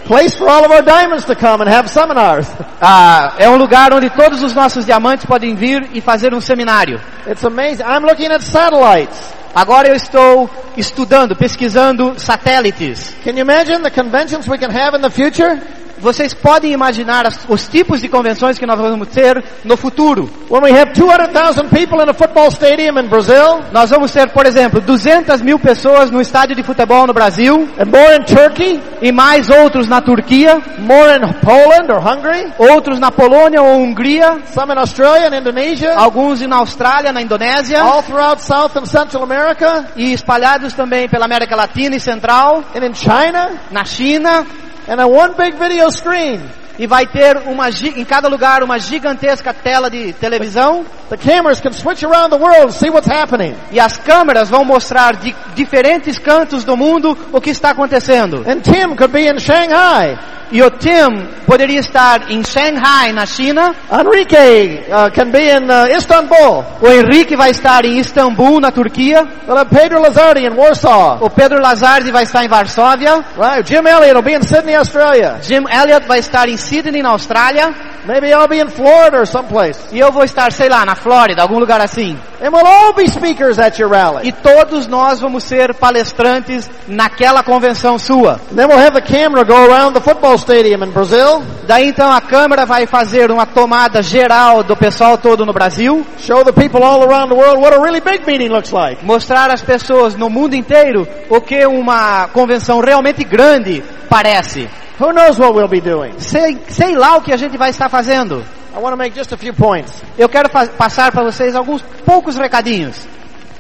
[0.07, 2.47] Place for all of our diamonds to come and have seminars.
[2.81, 7.01] Ah, é um lugar onde todos os nossos diamantes podem vir e fazer um seminário.
[7.27, 7.83] It's amazing.
[7.83, 9.38] I'm looking at satellites.
[9.55, 13.15] Agora eu estou estudando, pesquisando satélites.
[13.25, 15.61] Can you imagine the conventions we can have in the future?
[16.01, 20.29] Vocês podem imaginar as- os tipos de convenções que nós vamos ter no futuro.
[20.51, 24.47] When we have 200,000 people in a football stadium in Brazil Nós vamos ter, por
[24.47, 29.13] exemplo, 200 mil pessoas no estádio de futebol no Brasil and more in Turkey, e
[29.13, 34.73] mais outros na Turquia, more in Poland or Hungary, outros na Polônia ou Hungria, some
[34.73, 39.87] in Australia and Indonesia, alguns na Austrália, na Indonésia all throughout South and Central America
[39.97, 44.47] e espalhados também pela América Latina e Central, and in China na China
[44.89, 46.41] and on one big video screen.
[46.79, 51.73] e vai ter uma em cada lugar uma gigantesca tela de televisão The cameras can
[51.73, 53.55] switch around the world see what's happening.
[53.73, 58.45] e as câmeras vão mostrar de diferentes cantos do mundo o que está acontecendo.
[58.47, 60.38] And Tim could be in Shanghai.
[60.51, 65.97] E o Tim poderia estar em Shanghai, na China, Enrique uh, can be in uh,
[65.97, 66.65] Istanbul.
[66.81, 71.19] o Henrique vai estar em Istambul, na Turquia, We'll Pedro Lazardi in Warsaw.
[71.21, 73.69] o Pedro Lazardi vai estar em Varsóvia, Right.
[73.69, 75.39] Jim Elliott will be in Sydney, Australia.
[75.43, 77.75] Jim Elliot vai estar em Sydney, na Austrália,
[78.09, 79.79] Maybe I'll be in Florida or someplace.
[79.93, 82.17] e eu vou estar, sei lá, na Flórida, algum lugar assim.
[82.41, 84.27] And we'll all be speakers at your rally.
[84.27, 88.41] E todos nós vamos ser palestrantes naquela convenção sua.
[88.51, 92.11] And then we'll have the camera go around the football stadium in Brazil, Daí então
[92.11, 96.83] a câmera vai fazer uma tomada geral do pessoal todo no Brasil, show the people
[96.83, 99.05] all around the world what a really big meeting looks like.
[99.05, 104.67] mostrar às pessoas no mundo inteiro o que uma convenção realmente grande parece.
[105.01, 106.19] Who knows what we'll be doing?
[106.19, 108.45] Sei, sei lá o que a gente vai estar fazendo.
[108.75, 109.93] I want to make just a few points.
[110.19, 112.97] Eu quero passar para vocês alguns poucos recadinhos.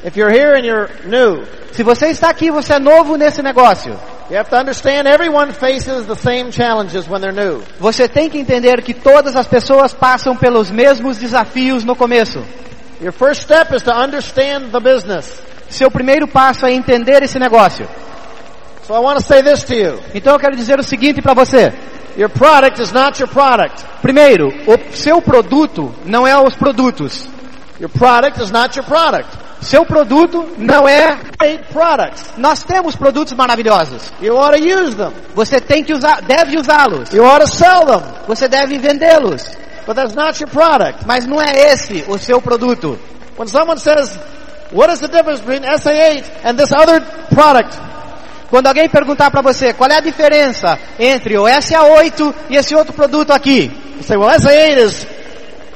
[0.04, 3.96] If you're here and you're new, Se você está aqui, você é novo nesse negócio.
[4.30, 7.62] you have to understand everyone faces the same challenges when they're new.
[7.78, 12.42] Você tem que entender que todas as pessoas passam pelos mesmos desafios no começo.
[13.00, 15.40] Your first step is to understand the business.
[15.70, 17.88] Seu primeiro passo é entender esse negócio.
[18.88, 20.00] So I want to say this to you.
[20.14, 21.70] Então eu quero dizer o seguinte para você.
[22.16, 23.84] Your product is not your product.
[24.00, 27.28] Primeiro, o seu produto não é os produtos.
[27.78, 29.28] Your product is not your product.
[29.60, 31.18] Seu produto não é.
[31.38, 32.32] Great products.
[32.38, 34.10] Nós temos produtos maravilhosos.
[34.22, 35.12] You ought to use them.
[35.34, 37.12] Você tem que usar, deve usá-los.
[37.12, 38.02] You ought to sell them.
[38.26, 39.54] Você deve vendê-los.
[39.86, 41.04] But that's not your product.
[41.06, 42.98] Mas não é esse o seu produto.
[43.36, 44.18] When someone says,
[44.72, 47.87] what is the difference between SA8 and this other product?
[48.48, 52.92] Quando alguém perguntar para você qual é a diferença entre o SA8 e esse outro
[52.94, 53.70] produto aqui,
[54.02, 55.06] say, well, SA8 is,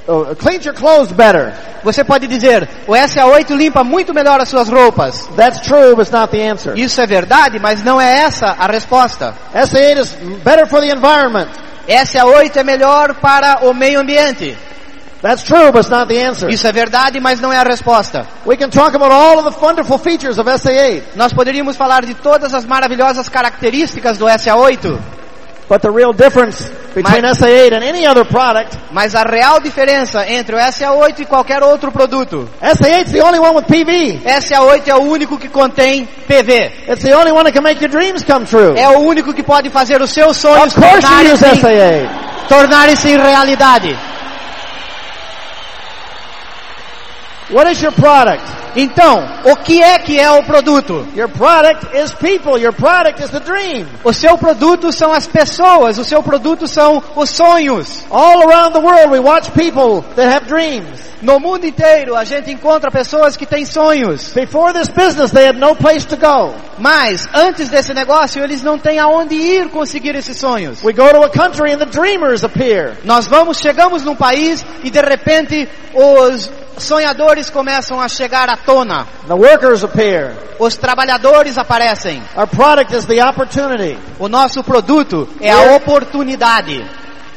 [0.08, 1.52] uh, cleans your clothes better.
[1.82, 5.28] você pode dizer, o SA8 limpa muito melhor as suas roupas.
[5.36, 6.78] That's true, but it's not the answer.
[6.78, 9.34] Isso é verdade, mas não é essa a resposta.
[9.54, 11.48] SA8 is better for the environment.
[11.86, 14.56] SA8 é melhor para o meio ambiente.
[15.22, 16.50] That's true, but it's not the answer.
[16.50, 18.26] Isso é verdade, mas não é a resposta.
[18.44, 22.14] We can talk about all of the wonderful features of SA8, Nós poderíamos falar de
[22.14, 24.98] todas as maravilhosas características do SA8,
[25.68, 30.26] but the real difference between Mas- SA8 and any other product, mas a real diferença
[30.28, 34.22] entre o SA8 e qualquer outro produto, SA8 is the only one with PV.
[34.26, 36.72] SA8 é o único que contém PV.
[36.88, 38.74] It's the only one that can make your dreams come true.
[38.76, 42.08] É o único que pode fazer os seus sonhos tornarem-se SA8.
[42.48, 43.96] tornarem-se em realidade.
[47.52, 48.42] What is your product?
[48.74, 51.06] Então, o que é que é o produto?
[51.14, 52.58] Your product is people.
[52.58, 53.86] Your product is the dream.
[54.02, 58.04] O seu produto são as pessoas, o seu produto são os sonhos.
[58.10, 61.12] All around the world we watch people that have dreams.
[61.20, 65.56] No mundo inteiro a gente encontra pessoas que têm sonhos, Before this business they had
[65.56, 66.52] no place to go.
[66.78, 70.82] mas antes desse negócio eles não têm aonde ir conseguir esses sonhos.
[70.82, 72.96] We go to a country and the dreamers appear.
[73.04, 79.06] Nós vamos, chegamos num país e de repente os sonhadores começam a chegar à tona.
[79.26, 80.34] The workers appear.
[80.58, 82.22] Os trabalhadores aparecem.
[82.36, 83.98] Our product is the opportunity.
[84.18, 86.84] O nosso produto é a oportunidade.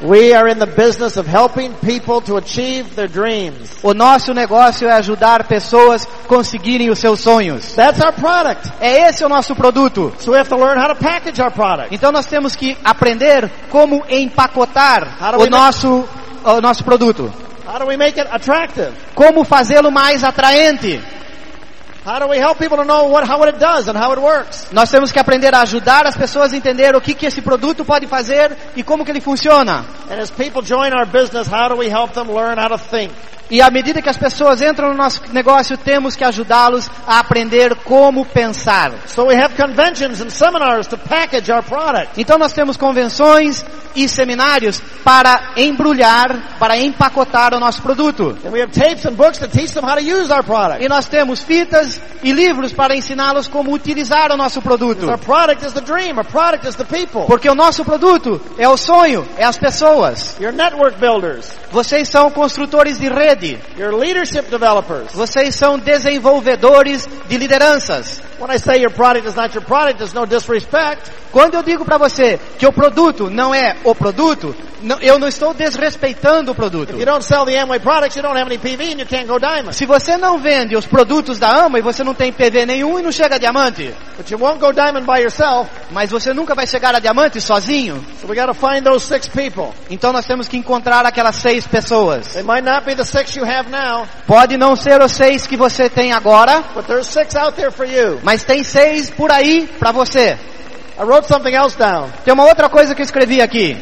[0.02, 3.70] We are in the business of helping people to achieve their dreams.
[3.82, 7.74] O nosso negócio é ajudar pessoas conseguirem os seus sonhos.
[7.74, 8.72] That's our product.
[8.82, 10.14] É esse o nosso produto.
[10.20, 11.96] So we have to learn how to package our product.
[11.96, 16.04] Então nós temos que aprender como empacotar o nosso,
[16.44, 17.45] o nosso produto.
[17.66, 18.94] How do we make it attractive?
[19.16, 21.02] Como fazê-lo mais atraente.
[22.06, 24.68] How do we help people to know what, how it does and how it works?
[24.72, 27.84] Nós temos que aprender a ajudar as pessoas a entender o que, que esse produto
[27.84, 29.84] pode fazer e como que ele funciona.
[33.50, 37.76] E à medida que as pessoas entram no nosso negócio, temos que ajudá-los a aprender
[37.84, 38.92] como pensar.
[39.08, 42.20] So we have conventions and seminars to package our product.
[42.20, 43.64] Então nós temos convenções
[43.96, 48.38] e seminários para embrulhar, para empacotar o nosso produto.
[48.46, 50.84] And we have tapes and books to teach them how to use our product.
[50.84, 55.06] E nós temos fitas e livros para ensiná-los como utilizar o nosso produto.
[55.06, 56.18] Our product is the dream.
[56.18, 57.26] Our product is the people.
[57.28, 60.36] Porque o nosso produto é o sonho, é as pessoas.
[60.40, 61.50] You're network builders.
[61.72, 63.10] Vocês são construtores de
[63.78, 65.12] You're leadership developers.
[65.14, 68.22] Vocês são desenvolvedores de lideranças.
[68.40, 71.10] When I say your product is not your product, there's no disrespect.
[71.32, 75.28] Quando eu digo para você que o produto não é o produto, não- eu não
[75.28, 76.92] estou desrespeitando o produto.
[76.94, 79.26] If you don't sell the Amway products, you don't have any PV and you can't
[79.28, 79.74] go diamond.
[79.76, 83.02] Se você não vende os produtos da AMA e você não tem PV nenhum e
[83.04, 85.70] não chega a diamante, But you won't go diamond by yourself.
[85.92, 89.74] mas você nunca vai chegar a diamante sozinho, So we find those six people.
[89.90, 92.28] então nós temos que encontrar aquelas seis pessoas.
[92.34, 93.25] They might not be the six
[93.70, 97.72] now, Pode não ser os seis que você tem agora, but there's six out there
[97.72, 98.20] for you.
[98.24, 100.38] mas tem seis por aí para você.
[100.98, 102.10] I wrote something else down.
[102.24, 103.78] Tem uma outra coisa que eu escrevi aqui.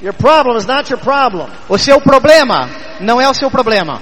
[0.00, 1.48] Your problem is not your problem.
[1.68, 2.68] O seu problema
[3.00, 4.00] não é o seu problema.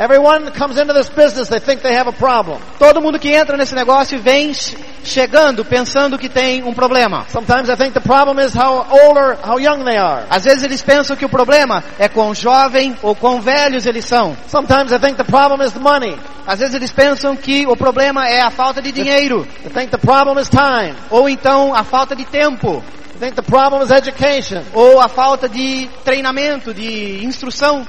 [0.00, 2.58] Everyone comes into this business, they think they have a problem.
[2.78, 7.26] Todo mundo que entra nesse negócio vem ch- chegando pensando que tem um problema.
[7.28, 10.24] Sometimes I think the problem is how old or how young they are.
[10.30, 14.34] Às vezes eles pensam que o problema é quão jovem ou quão velhos eles são.
[14.48, 16.16] Sometimes I think the problem is the money.
[16.46, 19.98] Às vezes eles pensam que o problema é a falta de dinheiro They think the
[19.98, 20.94] problem is time.
[21.10, 22.82] ou então a falta de tempo
[23.18, 24.62] They think the problem is education.
[24.72, 27.86] ou a falta de treinamento, de instrução.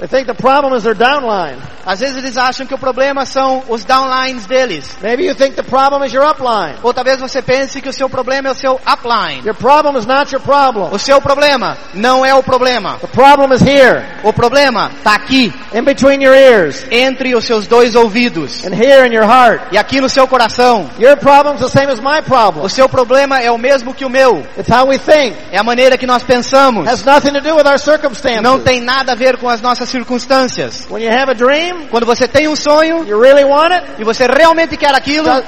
[0.00, 1.58] They think the problem is their downline.
[1.84, 4.96] Às vezes eles acham que o problema são os downlines deles.
[5.02, 6.76] Maybe you think the problem is your upline.
[6.82, 9.42] Ou talvez você pense que o seu problema é o seu upline.
[9.44, 10.88] Your problem is not your problem.
[10.90, 12.96] O seu problema não é o problema.
[13.00, 17.66] The problem is here, O problema está aqui, in between your ears, entre os seus
[17.66, 19.60] dois ouvidos and here in your heart.
[19.70, 20.88] e aqui no seu coração.
[20.98, 22.64] Your problem's the same as my problem.
[22.64, 24.42] O seu problema é o mesmo que o meu.
[24.56, 25.36] It's how we think.
[25.52, 26.88] É a maneira que nós pensamos.
[26.88, 28.42] Has nothing to do with our circumstances.
[28.42, 30.86] Não tem nada a ver com as nossas circunstâncias.
[30.90, 34.04] When you have a dream, Quando você tem um sonho you really want it, e
[34.04, 35.44] você realmente quer aquilo, the,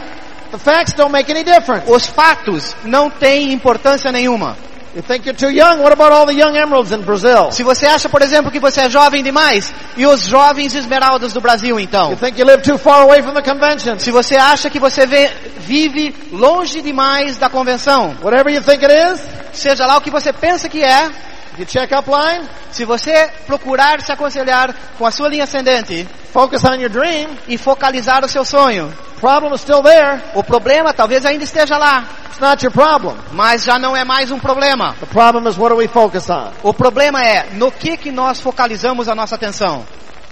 [0.52, 1.90] the facts don't make any difference.
[1.90, 4.56] os fatos não têm importância nenhuma.
[4.94, 7.50] You think you're too young, what about all the young emeralds in Brazil?
[7.50, 11.40] Se você acha, por exemplo, que você é jovem demais, e os jovens esmeraldas do
[11.40, 12.10] Brasil então?
[12.10, 13.98] You think you live too far away from the convention?
[13.98, 18.92] Se você acha que você vê- vive longe demais da convenção, Whatever you think it
[19.14, 19.22] is,
[19.54, 21.08] seja lá o que você pensa que é,
[21.52, 26.64] if you check upline, se você procurar se aconselhar com a sua linha ascendente focus
[26.64, 30.20] on your dream, e focalizar o seu sonho, problem is still there.
[30.34, 33.14] o problema talvez ainda esteja lá, It's not your problem.
[33.32, 34.94] mas já não é mais um problema.
[34.98, 36.50] The problem is what do we focus on?
[36.62, 39.84] O problema é no que que nós focalizamos a nossa atenção.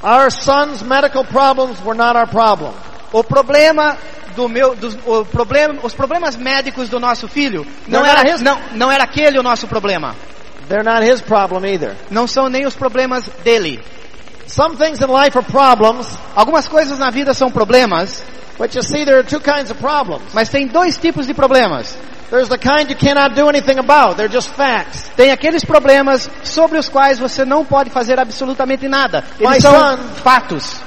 [0.03, 2.73] Our son's medical problems were not our problem.
[3.13, 3.99] O problema
[4.35, 8.61] do meu, dos, o problema, os problemas médicos do nosso filho não Não era, não,
[8.73, 10.15] não era aquele o nosso problema.
[10.71, 11.95] They're not his problem either.
[12.11, 13.79] Não são nem os problemas dele.
[14.47, 18.23] Some things in life are problems, Algumas coisas na vida são problemas,
[18.59, 20.23] but you see there are two kinds of problems.
[20.33, 21.95] mas tem dois tipos de problemas.
[22.31, 24.17] There's the kind you cannot do anything about.
[24.17, 25.11] They're just facts.
[25.17, 29.25] Tem aqueles problemas sobre os quais você não pode fazer absolutamente nada.
[29.41, 30.81] Eles My são son- fatos.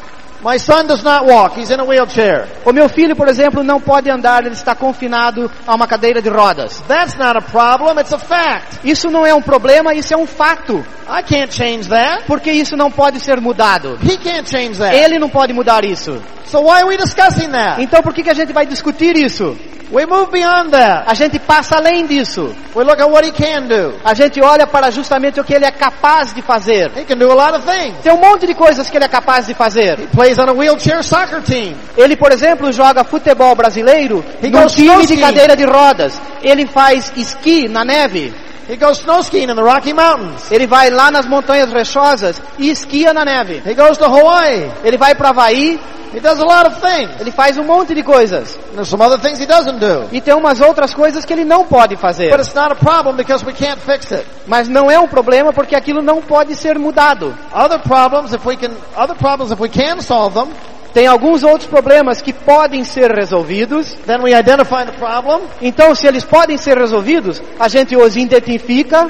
[0.43, 1.57] My son does not walk.
[1.57, 2.47] He's in a wheelchair.
[2.65, 6.27] O meu filho, por exemplo, não pode andar, ele está confinado a uma cadeira de
[6.29, 6.81] rodas.
[6.85, 7.97] That's not a problem.
[7.97, 8.79] It's a fact.
[8.83, 12.23] Isso não é um problema, isso é um fato, I can't change that.
[12.27, 13.97] porque isso não pode ser mudado.
[14.03, 14.93] He can't change that.
[14.93, 16.21] Ele não pode mudar isso.
[16.45, 17.81] So why are we discussing that?
[17.81, 19.57] Então por que, que a gente vai discutir isso?
[19.93, 21.03] We move beyond that.
[21.05, 22.55] A gente passa além disso.
[22.75, 23.93] We look at what he can do.
[24.03, 26.91] A gente olha para justamente o que ele é capaz de fazer.
[26.97, 27.97] He can do a lot of things.
[28.01, 29.99] Tem um monte de coisas que ele é capaz de fazer.
[29.99, 31.75] He plays on a wheelchair soccer team.
[31.97, 36.19] Ele, por exemplo, joga futebol brasileiro He num goes time de cadeira de rodas.
[36.41, 38.33] Ele faz esqui na neve.
[38.69, 40.49] He goes snow skiing in the Rocky Mountains.
[40.51, 43.61] Ele vai lá nas montanhas rochosas e esquia na neve.
[43.65, 44.71] He goes to Hawaii.
[44.83, 45.79] Ele vai para Havaí,
[46.13, 47.09] He does a lot of things.
[47.19, 48.55] ele faz um monte de coisas.
[48.77, 50.07] And some other things he doesn't do.
[50.11, 52.29] E tem umas outras coisas que ele não pode fazer.
[52.29, 54.23] But it's not a problem because we can't fix it.
[54.45, 57.35] Mas não é um problema porque aquilo não pode ser mudado.
[57.51, 60.49] Other problems, if we can, other problems, if we can solve them,
[60.93, 63.95] Tem alguns outros problemas que podem ser resolvidos.
[64.05, 69.07] then we identify the problem, Então, se eles podem ser resolvidos, a gente os identifica,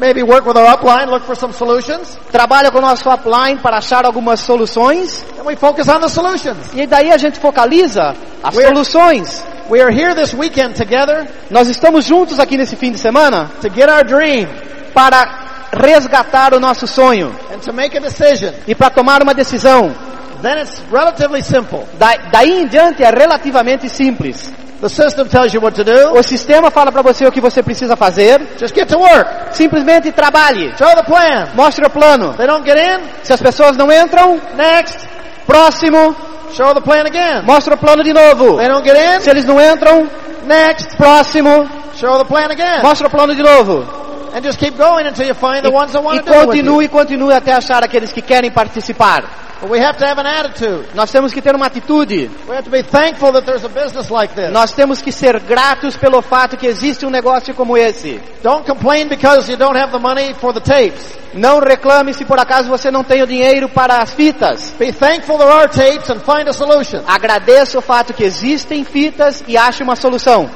[0.00, 3.76] maybe work with our upline, look for some solutions, trabalha com o nosso upline para
[3.78, 5.22] achar algumas soluções.
[5.38, 6.56] and we focus on the solutions.
[6.74, 9.42] E daí a gente focaliza as We're- soluções.
[9.68, 13.68] We are here this weekend together Nós estamos juntos aqui nesse fim de semana to
[13.68, 14.48] get our dream
[14.94, 18.52] para resgatar o nosso sonho and to make a decision.
[18.66, 19.94] e para tomar uma decisão.
[20.42, 21.84] Then it's relatively simple.
[21.98, 24.52] Da, daí em diante é relativamente simples.
[24.80, 26.12] The system tells you what to do.
[26.16, 28.40] O sistema fala para você o que você precisa fazer.
[28.60, 29.28] Just get to work.
[29.56, 30.72] Simplesmente trabalhe.
[30.78, 31.48] Show the plan.
[31.56, 32.34] Mostre o plano.
[32.34, 33.00] They don't get in.
[33.24, 34.98] Se as pessoas não entram, Next.
[35.46, 36.14] próximo,
[36.52, 37.42] Show the plan again.
[37.44, 38.56] mostra o plano de novo.
[38.58, 40.46] They don't get Se eles não entram, in.
[40.46, 40.96] Next.
[40.96, 42.80] próximo, Show the plan again.
[42.82, 43.84] mostra o plano de novo.
[44.32, 46.38] And just keep going until you find the ones that E want to do it
[46.38, 46.46] you.
[46.46, 49.24] continue e continue até achar aqueles que querem participar.
[49.60, 50.88] But we have to have an attitude.
[50.94, 52.30] Nós temos que ter uma atitude.
[52.48, 54.52] We have to be thankful that there's a business like this.
[54.52, 58.20] Nós temos que ser gratos pelo fato que existe um negócio como esse.
[58.42, 61.18] Don't complain because you don't have the money for the tapes.
[61.34, 64.72] Não reclame se por acaso você não tem o dinheiro para as fitas.
[64.78, 67.02] Be thankful there are tapes and find a solution.
[67.06, 70.48] Agradeça o fato que existem fitas e ache uma solução.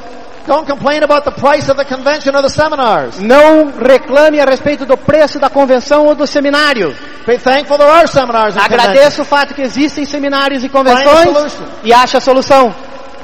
[0.46, 3.18] Don't complain about the price of the convention or the seminars.
[3.20, 6.94] Não reclame a respeito do preço da convenção ou do seminário.
[7.26, 8.88] Be thankful there are seminars and conventions.
[8.88, 12.74] Agradeça o fato que existem seminários e convenções e ache a solução.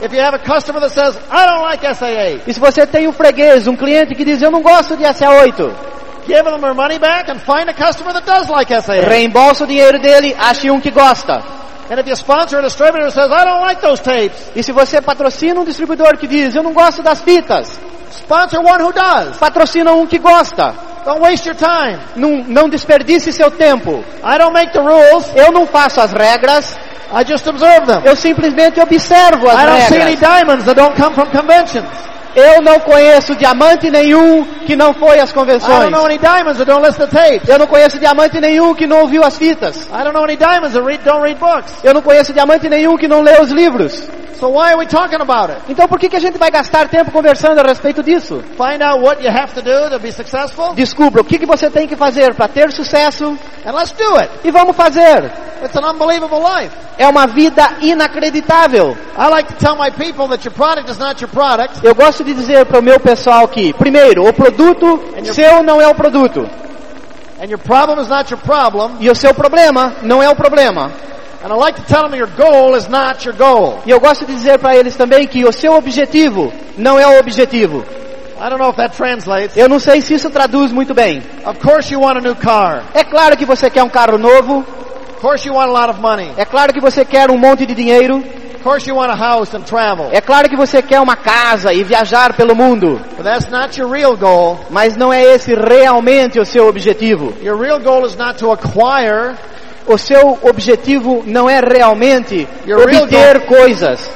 [0.01, 3.09] If you have a customer that says, I don't like SAA, E se você tem
[3.09, 5.73] um freguês, um cliente que diz eu não gosto de SA8,
[6.25, 9.01] give them their money back and find a customer that does like SAA.
[9.09, 11.43] reembolsa o dinheiro dele, ache um que gosta.
[11.91, 15.01] And if you sponsor a distributor says, I don't like those tapes, E se você
[15.01, 17.78] patrocina um distribuidor que diz eu não gosto das fitas,
[18.12, 19.36] sponsor one who does.
[19.39, 20.74] patrocina um que gosta.
[21.05, 21.99] Don't waste your time.
[22.16, 24.05] Não, não desperdice seu tempo.
[24.22, 25.26] I don't make the rules.
[25.34, 26.76] Eu não faço as regras,
[27.11, 28.03] I just observe them.
[28.05, 30.20] eu simplesmente observo as I don't see any regras.
[30.20, 31.86] diamonds that don't come from conventions.
[32.35, 35.72] Eu não conheço diamante nenhum que não foi às convenções.
[37.49, 39.89] Eu não conheço diamante nenhum que não ouviu as fitas.
[41.83, 44.09] Eu não conheço diamante nenhum que não lê os livros.
[44.39, 45.62] So why are we talking about it?
[45.68, 48.41] Então por que, que a gente vai gastar tempo conversando a respeito disso?
[48.57, 51.68] Find out what you have to do to be successful, Descubra o que, que você
[51.68, 53.36] tem que fazer para ter sucesso
[53.66, 54.30] and let's do it.
[54.45, 55.30] e vamos fazer.
[55.61, 56.70] It's an unbelievable life.
[56.97, 58.97] É uma vida inacreditável.
[59.18, 62.22] I like to tell my people that your product is not your product, Eu gosto
[62.22, 65.01] de dizer para o meu pessoal que, primeiro, o produto
[65.32, 66.49] seu não é o produto.
[67.41, 68.97] and your problem is not your problem.
[69.01, 70.91] E o seu problema não é o problema.
[71.43, 73.80] And I like to tell them your goal is not your goal.
[73.86, 77.18] E eu gosto de dizer para eles também que o seu objetivo não é o
[77.20, 77.84] objetivo.
[78.41, 79.57] I don't know if that translates.
[79.57, 81.22] Eu não sei se isso traduz muito bem.
[81.47, 82.82] Of course you want a new car.
[82.95, 84.59] É claro que você quer um carro novo,
[85.14, 86.32] Of course you want a lot of money.
[86.36, 89.53] é claro que você quer um monte de dinheiro, Of course you want a house
[89.55, 90.09] and travel.
[90.12, 93.91] é claro que você quer uma casa e viajar pelo mundo, But that's not your
[93.91, 94.61] real goal.
[94.70, 97.32] mas não é esse realmente o seu objetivo.
[97.43, 99.34] Your real goal is not to acquire.
[99.89, 104.11] O seu objetivo não é realmente Your obter coisas.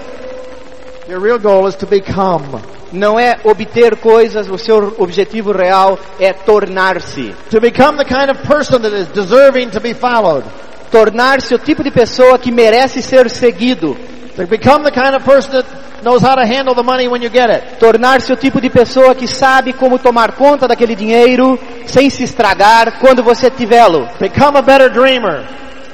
[1.09, 2.61] Your real goal is to become.
[2.93, 7.35] Não é obter coisas, o seu objetivo real é tornar-se.
[7.51, 10.45] To become the kind of person that is deserving to be followed.
[10.91, 13.97] Tornar-se o tipo de pessoa que merece ser seguido.
[14.37, 15.67] To become the kind of person that
[16.03, 17.79] knows how to handle the money when you get it.
[17.79, 22.99] Tornar-se o tipo de pessoa que sabe como tomar conta daquele dinheiro sem se estragar
[23.01, 24.09] quando você tivê-lo.
[24.19, 25.45] Become a better dreamer.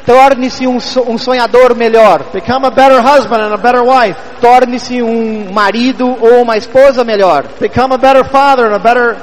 [0.06, 2.24] Torne-se um sonhador melhor.
[2.32, 4.18] Become a better husband and a better wife.
[4.40, 7.44] Torne-se um marido ou uma esposa melhor.
[7.60, 9.16] Become a better father and a better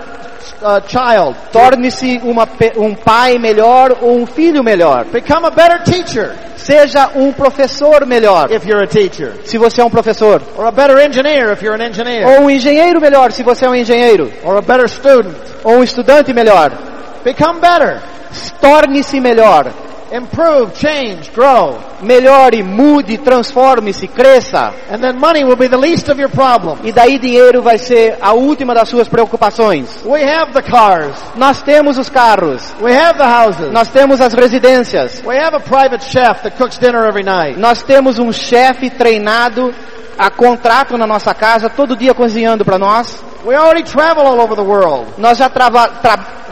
[0.61, 1.35] uh, child.
[1.51, 2.21] Torne-se
[2.77, 5.05] um pai melhor ou um filho melhor.
[5.05, 6.35] Become a better teacher
[6.65, 9.33] Seja um professor melhor, if you're a teacher.
[9.43, 10.41] se você é um professor.
[10.57, 12.25] Or a better engineer if you're an engineer.
[12.25, 14.31] Ou um engenheiro melhor, se você é um engenheiro.
[14.43, 15.35] Or a better student.
[15.63, 16.71] Ou um estudante melhor.
[17.23, 18.01] Become better.
[18.59, 19.71] Torne-se melhor.
[20.15, 21.77] Improve, change, grow.
[22.01, 24.73] Melhore, mude, transforme-se, cresça.
[24.89, 26.81] And then money will be the least of your problems.
[26.83, 29.89] E daí dinheiro vai ser a última das suas preocupações.
[30.05, 31.15] We have the cars.
[31.35, 33.71] Nós temos os carros, We have the houses.
[33.71, 37.59] nós temos as residências, We have a private chef that cooks dinner every night.
[37.59, 39.73] nós temos um chefe treinado
[40.17, 43.21] a contrato na nossa casa, todo dia cozinhando para nós.
[43.45, 45.05] We already travel all over the world.
[45.17, 45.49] Nós já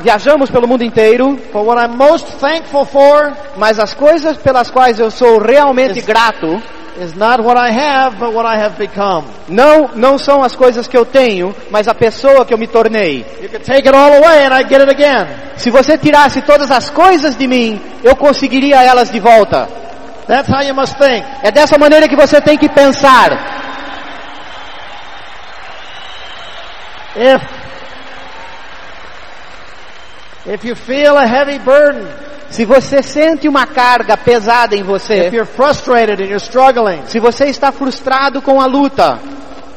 [0.01, 4.99] viajamos pelo mundo inteiro, But what I'm most thankful for mas as coisas pelas quais
[4.99, 6.61] eu sou realmente grato
[6.99, 9.23] is not what I have, but what I have become.
[9.47, 13.25] não não são as coisas que eu tenho, mas a pessoa que eu me tornei.
[13.41, 15.27] You could take it all away and I'd get it again.
[15.57, 19.67] Se você tirasse todas as coisas de mim, eu conseguiria elas de volta.
[20.27, 21.25] That's how you must think.
[21.41, 23.52] É dessa maneira que você tem que pensar.
[27.15, 27.41] If
[30.45, 32.07] if you feel a heavy burden,
[32.49, 37.19] Se você sente uma carga pesada em você, if you're frustrated and you're struggling, se
[37.19, 39.17] você está frustrado com a luta,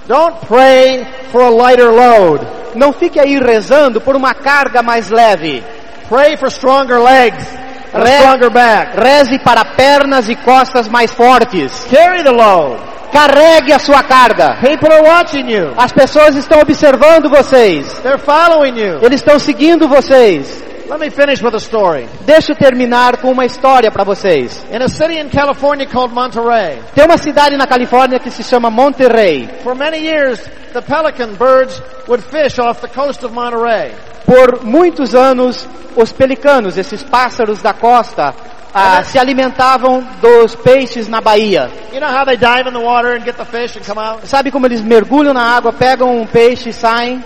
[0.06, 2.46] don't pray for a lighter load.
[2.74, 5.64] não fique aí rezando por uma carga mais leve.
[6.10, 7.46] Pray for stronger legs,
[7.94, 9.00] Re- stronger back.
[9.00, 11.86] Reze para pernas e costas mais fortes.
[11.90, 12.78] Carry the load.
[13.12, 14.58] Carregue a sua carga.
[14.60, 15.72] People are watching you.
[15.76, 17.92] As pessoas estão observando vocês.
[18.02, 18.98] They're following you.
[19.02, 20.64] Eles estão seguindo vocês.
[20.88, 22.06] Let me finish with a story.
[22.24, 24.62] Deixa eu terminar com uma história para vocês.
[24.72, 28.70] In a city in California called Monterey, Tem uma cidade na Califórnia que se chama
[28.70, 29.48] Monterrey.
[29.64, 30.38] for many years,
[30.72, 33.92] the pelican birds would fish off the coast of Monterey.
[34.24, 38.32] Por muitos anos, os pelicanos, esses pássaros da costa,
[38.78, 41.70] ah, se alimentavam dos peixes na Bahia.
[41.94, 44.26] You know how they dive in the water and get the fish and come out?
[44.26, 47.24] Sabe como eles mergulham na água, pegam um peixe e saem?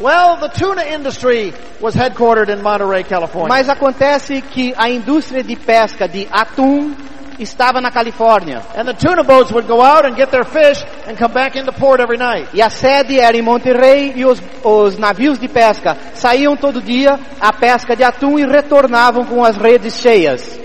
[0.00, 3.48] Well, the tuna industry was headquartered in Monterey, California.
[3.48, 6.92] Mas acontece que a indústria de pesca de atum
[7.38, 8.62] estava na Califórnia.
[8.76, 11.72] And the tuna boats would go out and get their fish and come back into
[11.72, 12.48] port every night.
[12.52, 17.20] E a sede era em Monterrey e os, os navios de pesca saíam todo dia
[17.40, 20.61] à pesca de atum e retornavam com as redes cheias.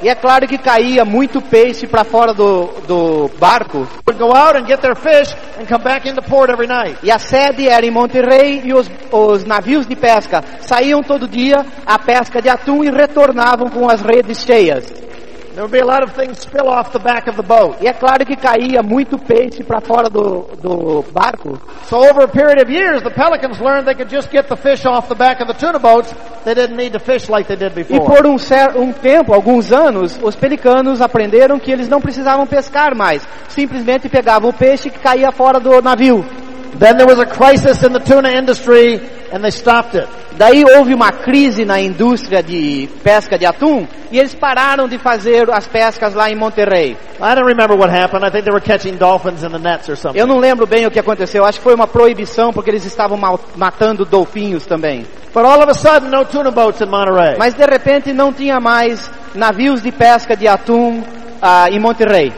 [0.00, 3.88] E é claro que caía muito peixe para fora do, do barco.
[4.06, 6.96] Would go out and get their fish and come back into port every night.
[7.02, 11.66] E a sede era em Monterrey e os, os navios de pesca saíam todo dia
[11.84, 14.84] à pesca de atum e retornavam com as redes cheias.
[15.54, 17.76] There would be a lot of things spill off the back of the boat.
[17.80, 21.56] E é claro que caía muito peixe para fora do, do barco.
[21.88, 24.84] So over a period of years, the pelicans learned they could just get the fish
[24.84, 26.12] off the back of the tuna boats.
[26.44, 28.04] They didn't need to fish like they did E before.
[28.04, 32.94] por um, cer- um tempo, alguns anos, os pelicanos aprenderam que eles não precisavam pescar
[32.96, 33.22] mais.
[33.48, 36.24] Simplesmente pegavam o peixe que caía fora do navio.
[36.78, 38.98] Then there was a crisis in the tuna industry
[39.32, 40.08] and they stopped it.
[40.36, 45.48] Daí houve uma crise na indústria de pesca de atum e eles pararam de fazer
[45.50, 46.96] as pescas lá em Monterrey.
[47.20, 48.26] I don't remember what happened.
[48.26, 50.18] I think they were catching dolphins in the nets or something.
[50.18, 51.44] Eu não lembro bem o que aconteceu.
[51.44, 53.16] Acho que foi uma proibição porque eles estavam
[53.54, 55.06] matando golfinhos também.
[55.32, 57.36] But all of a sudden, no tuna boats in Monterey.
[57.38, 61.02] Mas de repente não tinha mais navios de pesca de atum
[61.40, 62.32] ah, em Monterrey.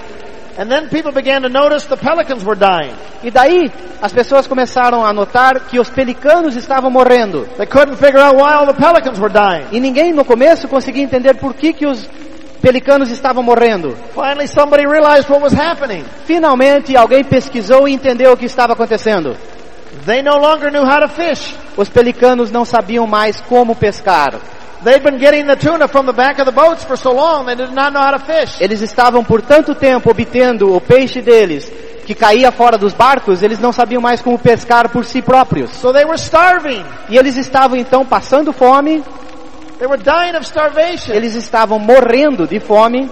[0.59, 2.95] And then people began to notice the pelicans were dying.
[3.23, 7.47] E daí as pessoas começaram a notar que os pelicanos estavam morrendo.
[7.57, 9.67] They couldn't figure out why all the pelicans were dying.
[9.71, 12.09] E ninguém no começo conseguia entender por que, que os
[12.63, 13.95] pelicanos estavam morrendo.
[14.15, 16.05] Finally, somebody realized what was happening.
[16.25, 19.37] Finalmente alguém pesquisou e entendeu o que estava acontecendo.
[20.07, 21.55] They no longer knew how to fish.
[21.77, 24.35] Os pelicanos não sabiam mais como pescar.
[24.85, 27.55] They'd been getting the tuna from the back of the boats for so long, they
[27.57, 28.61] did not know how to fish.
[28.61, 31.71] Eles estavam por tanto tempo obtendo o peixe deles
[32.05, 35.71] que caía fora dos barcos, eles não sabiam mais como pescar por si próprios.
[35.73, 36.85] So they were starving.
[37.09, 39.03] E eles estavam então passando fome,
[39.79, 41.13] They were dying of starvation.
[41.15, 43.11] eles estavam morrendo de fome,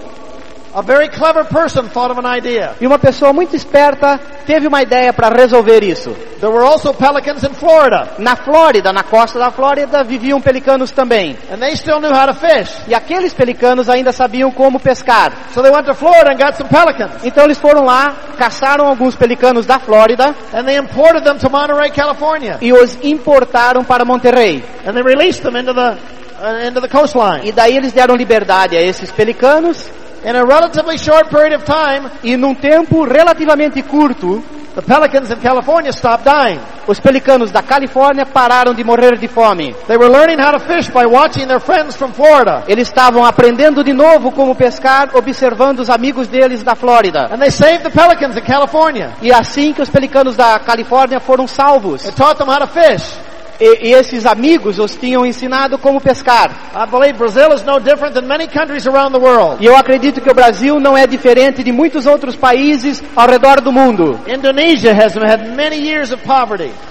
[0.75, 2.73] A very clever person thought of an idea.
[2.81, 6.09] e uma pessoa muito esperta teve uma ideia para resolver isso.
[6.41, 11.37] There were also pelicans in Florida, Na Flórida, na costa da Flórida, viviam pelicanos também.
[11.49, 12.69] and they still knew how to fish.
[12.89, 15.31] E aqueles pelicanos ainda sabiam como pescar.
[15.53, 19.15] So they went to Florida and got some pelicans, Então eles foram lá, caçaram alguns
[19.15, 24.61] pelicanos da Flórida and they imported them to Monterey, California, e os importaram para Monterrey.
[24.85, 25.95] and they released them into the
[26.37, 27.47] uh, into the coastline.
[27.47, 29.89] E daí eles deram liberdade a esses pelicanos
[30.25, 35.37] In a relatively short period of time, e num tempo relativamente curto, the pelicans in
[35.37, 36.59] California stopped dying.
[36.87, 39.75] Os pelicanos da Califórnia pararam de morrer de fome.
[39.85, 42.63] They were learning how to fish by watching their friends from Florida.
[42.67, 47.29] Eles estavam aprendendo de novo como pescar, observando os amigos deles da Flórida.
[47.31, 49.11] And they saved the pelicans in California.
[49.21, 52.01] E assim que os pelicanos da Califórnia foram salvos.
[52.01, 53.15] They taught them how to fish.
[53.59, 56.51] E, e esses amigos os tinham ensinado como pescar.
[56.75, 59.63] I believe Brazil is no different than many countries around the world.
[59.63, 63.61] E eu acredito que o Brasil não é diferente de muitos outros países ao redor
[63.61, 64.19] do mundo.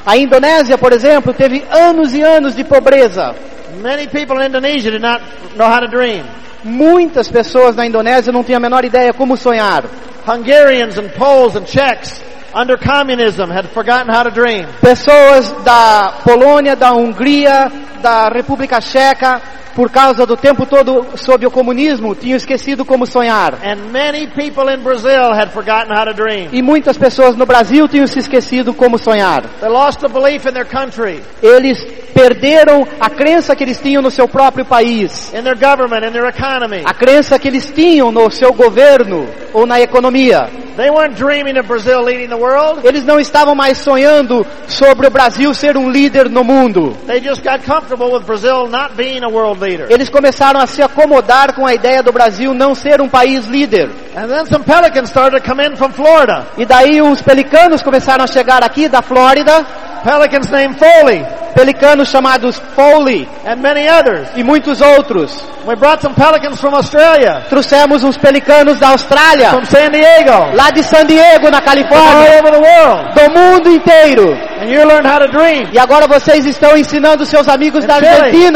[0.07, 3.35] A Indonésia, por exemplo, teve anos e anos de pobreza.
[3.83, 5.21] Many people in Indonesia did not
[5.57, 6.25] know how to dream.
[6.63, 9.85] Muitas pessoas na Indonésia não têm a menor ideia como sonhar.
[10.27, 12.23] Hungarians and Poles and Czechs
[12.55, 14.67] under communism had forgotten how to dream.
[14.81, 19.43] Pessoas da Polônia, da Hungria, da República Checa,
[19.75, 23.55] por causa do tempo todo sob o comunismo, tinham esquecido como sonhar.
[23.65, 26.51] And many people in Brazil had forgotten how to dream.
[26.53, 29.43] E muitas pessoas no Brasil tinham se esquecido como sonhar.
[29.61, 34.11] They lost the belief in their country, Eles perderam a crença que eles tinham no
[34.11, 36.83] seu próprio país, in their government, in their economy.
[36.85, 40.49] a crença que eles tinham no seu governo ou na economia.
[40.77, 42.81] They weren't dreaming of Brazil leading the world.
[42.85, 46.97] Eles não estavam mais sonhando sobre o Brasil ser um líder no mundo.
[47.07, 49.87] They just got comfortable with Brazil not being a world leader.
[49.89, 53.89] Eles começaram a se acomodar com a ideia do Brasil não ser um país líder.
[54.17, 56.47] And then some pelicans started to come in from Florida.
[56.59, 59.65] E daí uns pelicanos começaram a chegar aqui da Flórida,
[60.05, 61.25] Pelicans named Foley
[61.55, 64.29] pelicanos chamados Foley and many others.
[64.37, 65.33] e muitos outros.
[65.67, 70.71] We brought some pelicans from Australia, Trouxemos uns pelicanos da Austrália, from San Diego, lá
[70.71, 73.15] de San Diego, na all Califórnia, over the world.
[73.15, 74.33] do mundo inteiro.
[74.61, 75.69] And you learned how to dream.
[75.73, 78.51] E agora vocês estão ensinando seus amigos da Chile.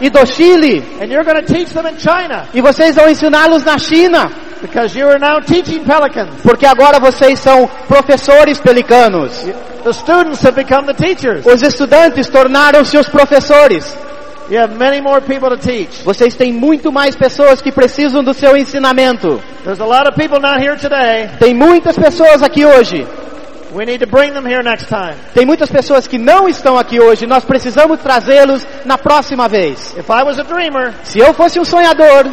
[0.00, 0.82] E do Chile.
[1.00, 4.30] And you're going to teach them in China E vocês vão ensiná-los na China.
[4.60, 6.40] because you are now teaching pelicans.
[6.42, 9.44] Porque agora vocês são professores pelicanos.
[9.84, 11.46] The students have become the teachers.
[11.46, 13.84] Os estudantes tornaram-se os professores.
[14.50, 16.02] You have many more people to teach.
[16.04, 19.40] Vocês têm muito mais pessoas que precisam do seu ensinamento.
[19.62, 21.28] There's a lot of people not here today.
[21.38, 23.06] Tem muitas pessoas aqui hoje.
[23.74, 25.14] We need to bring them here next time.
[25.34, 27.26] Tem muitas pessoas que não estão aqui hoje.
[27.26, 29.94] Nós precisamos trazê-los na próxima vez.
[29.96, 32.24] If I was a dreamer, Se eu fosse um sonhador,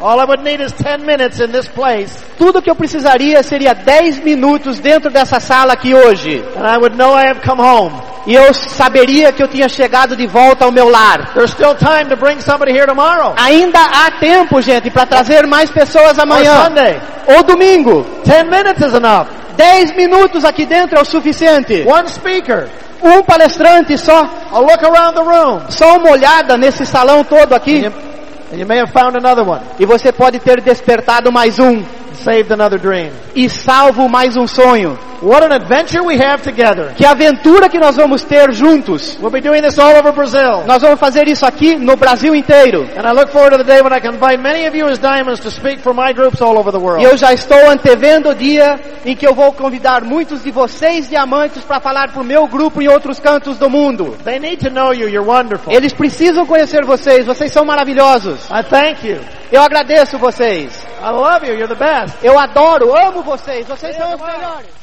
[0.00, 3.72] all I would need is 10 minutes in this place tudo que eu precisaria seria
[3.72, 6.42] 10 minutos dentro dessa sala aqui hoje.
[6.56, 7.94] and I would know I have come home.
[8.26, 11.32] E eu saberia que eu tinha chegado de volta ao meu lar.
[11.34, 15.70] There's still time to bring somebody here tomorrow Ainda há tempo, gente, para trazer mais
[15.70, 17.00] pessoas or amanhã Sunday.
[17.36, 18.04] ou domingo.
[18.24, 19.26] 10 minutes is enough.
[19.56, 21.84] 10 minutos aqui dentro é o suficiente.
[21.86, 22.68] One speaker.
[23.02, 25.60] Um palestrante só, A look around the room.
[25.70, 27.90] só uma olhada nesse salão todo aqui
[28.52, 29.60] you, and you may have found another one.
[29.78, 31.82] e você pode ter despertado mais um
[32.22, 33.10] Saved another dream.
[33.34, 34.98] e salvo mais um sonho.
[35.22, 36.94] What an adventure we have together.
[36.96, 39.16] Que aventura que nós vamos ter juntos.
[39.20, 40.64] We'll be doing this all over Brazil.
[40.66, 42.88] Nós vamos fazer isso aqui no Brasil inteiro.
[42.96, 44.98] And I look forward to the day when I can invite many of you as
[44.98, 47.04] diamonds to speak for my groups all over the E world.
[47.04, 51.62] eu já estou antevendo o dia em que eu vou convidar muitos de vocês diamantes
[51.62, 54.16] para falar para o meu grupo em outros cantos do mundo.
[54.24, 55.08] They need to know you.
[55.08, 55.72] You're wonderful.
[55.72, 58.41] Eles precisam conhecer vocês, vocês são maravilhosos.
[58.50, 59.20] I thank you.
[59.50, 60.86] Eu agradeço vocês.
[61.00, 61.54] I love you.
[61.54, 62.16] You're the best.
[62.22, 64.81] Eu adoro, amo vocês, vocês são os melhores.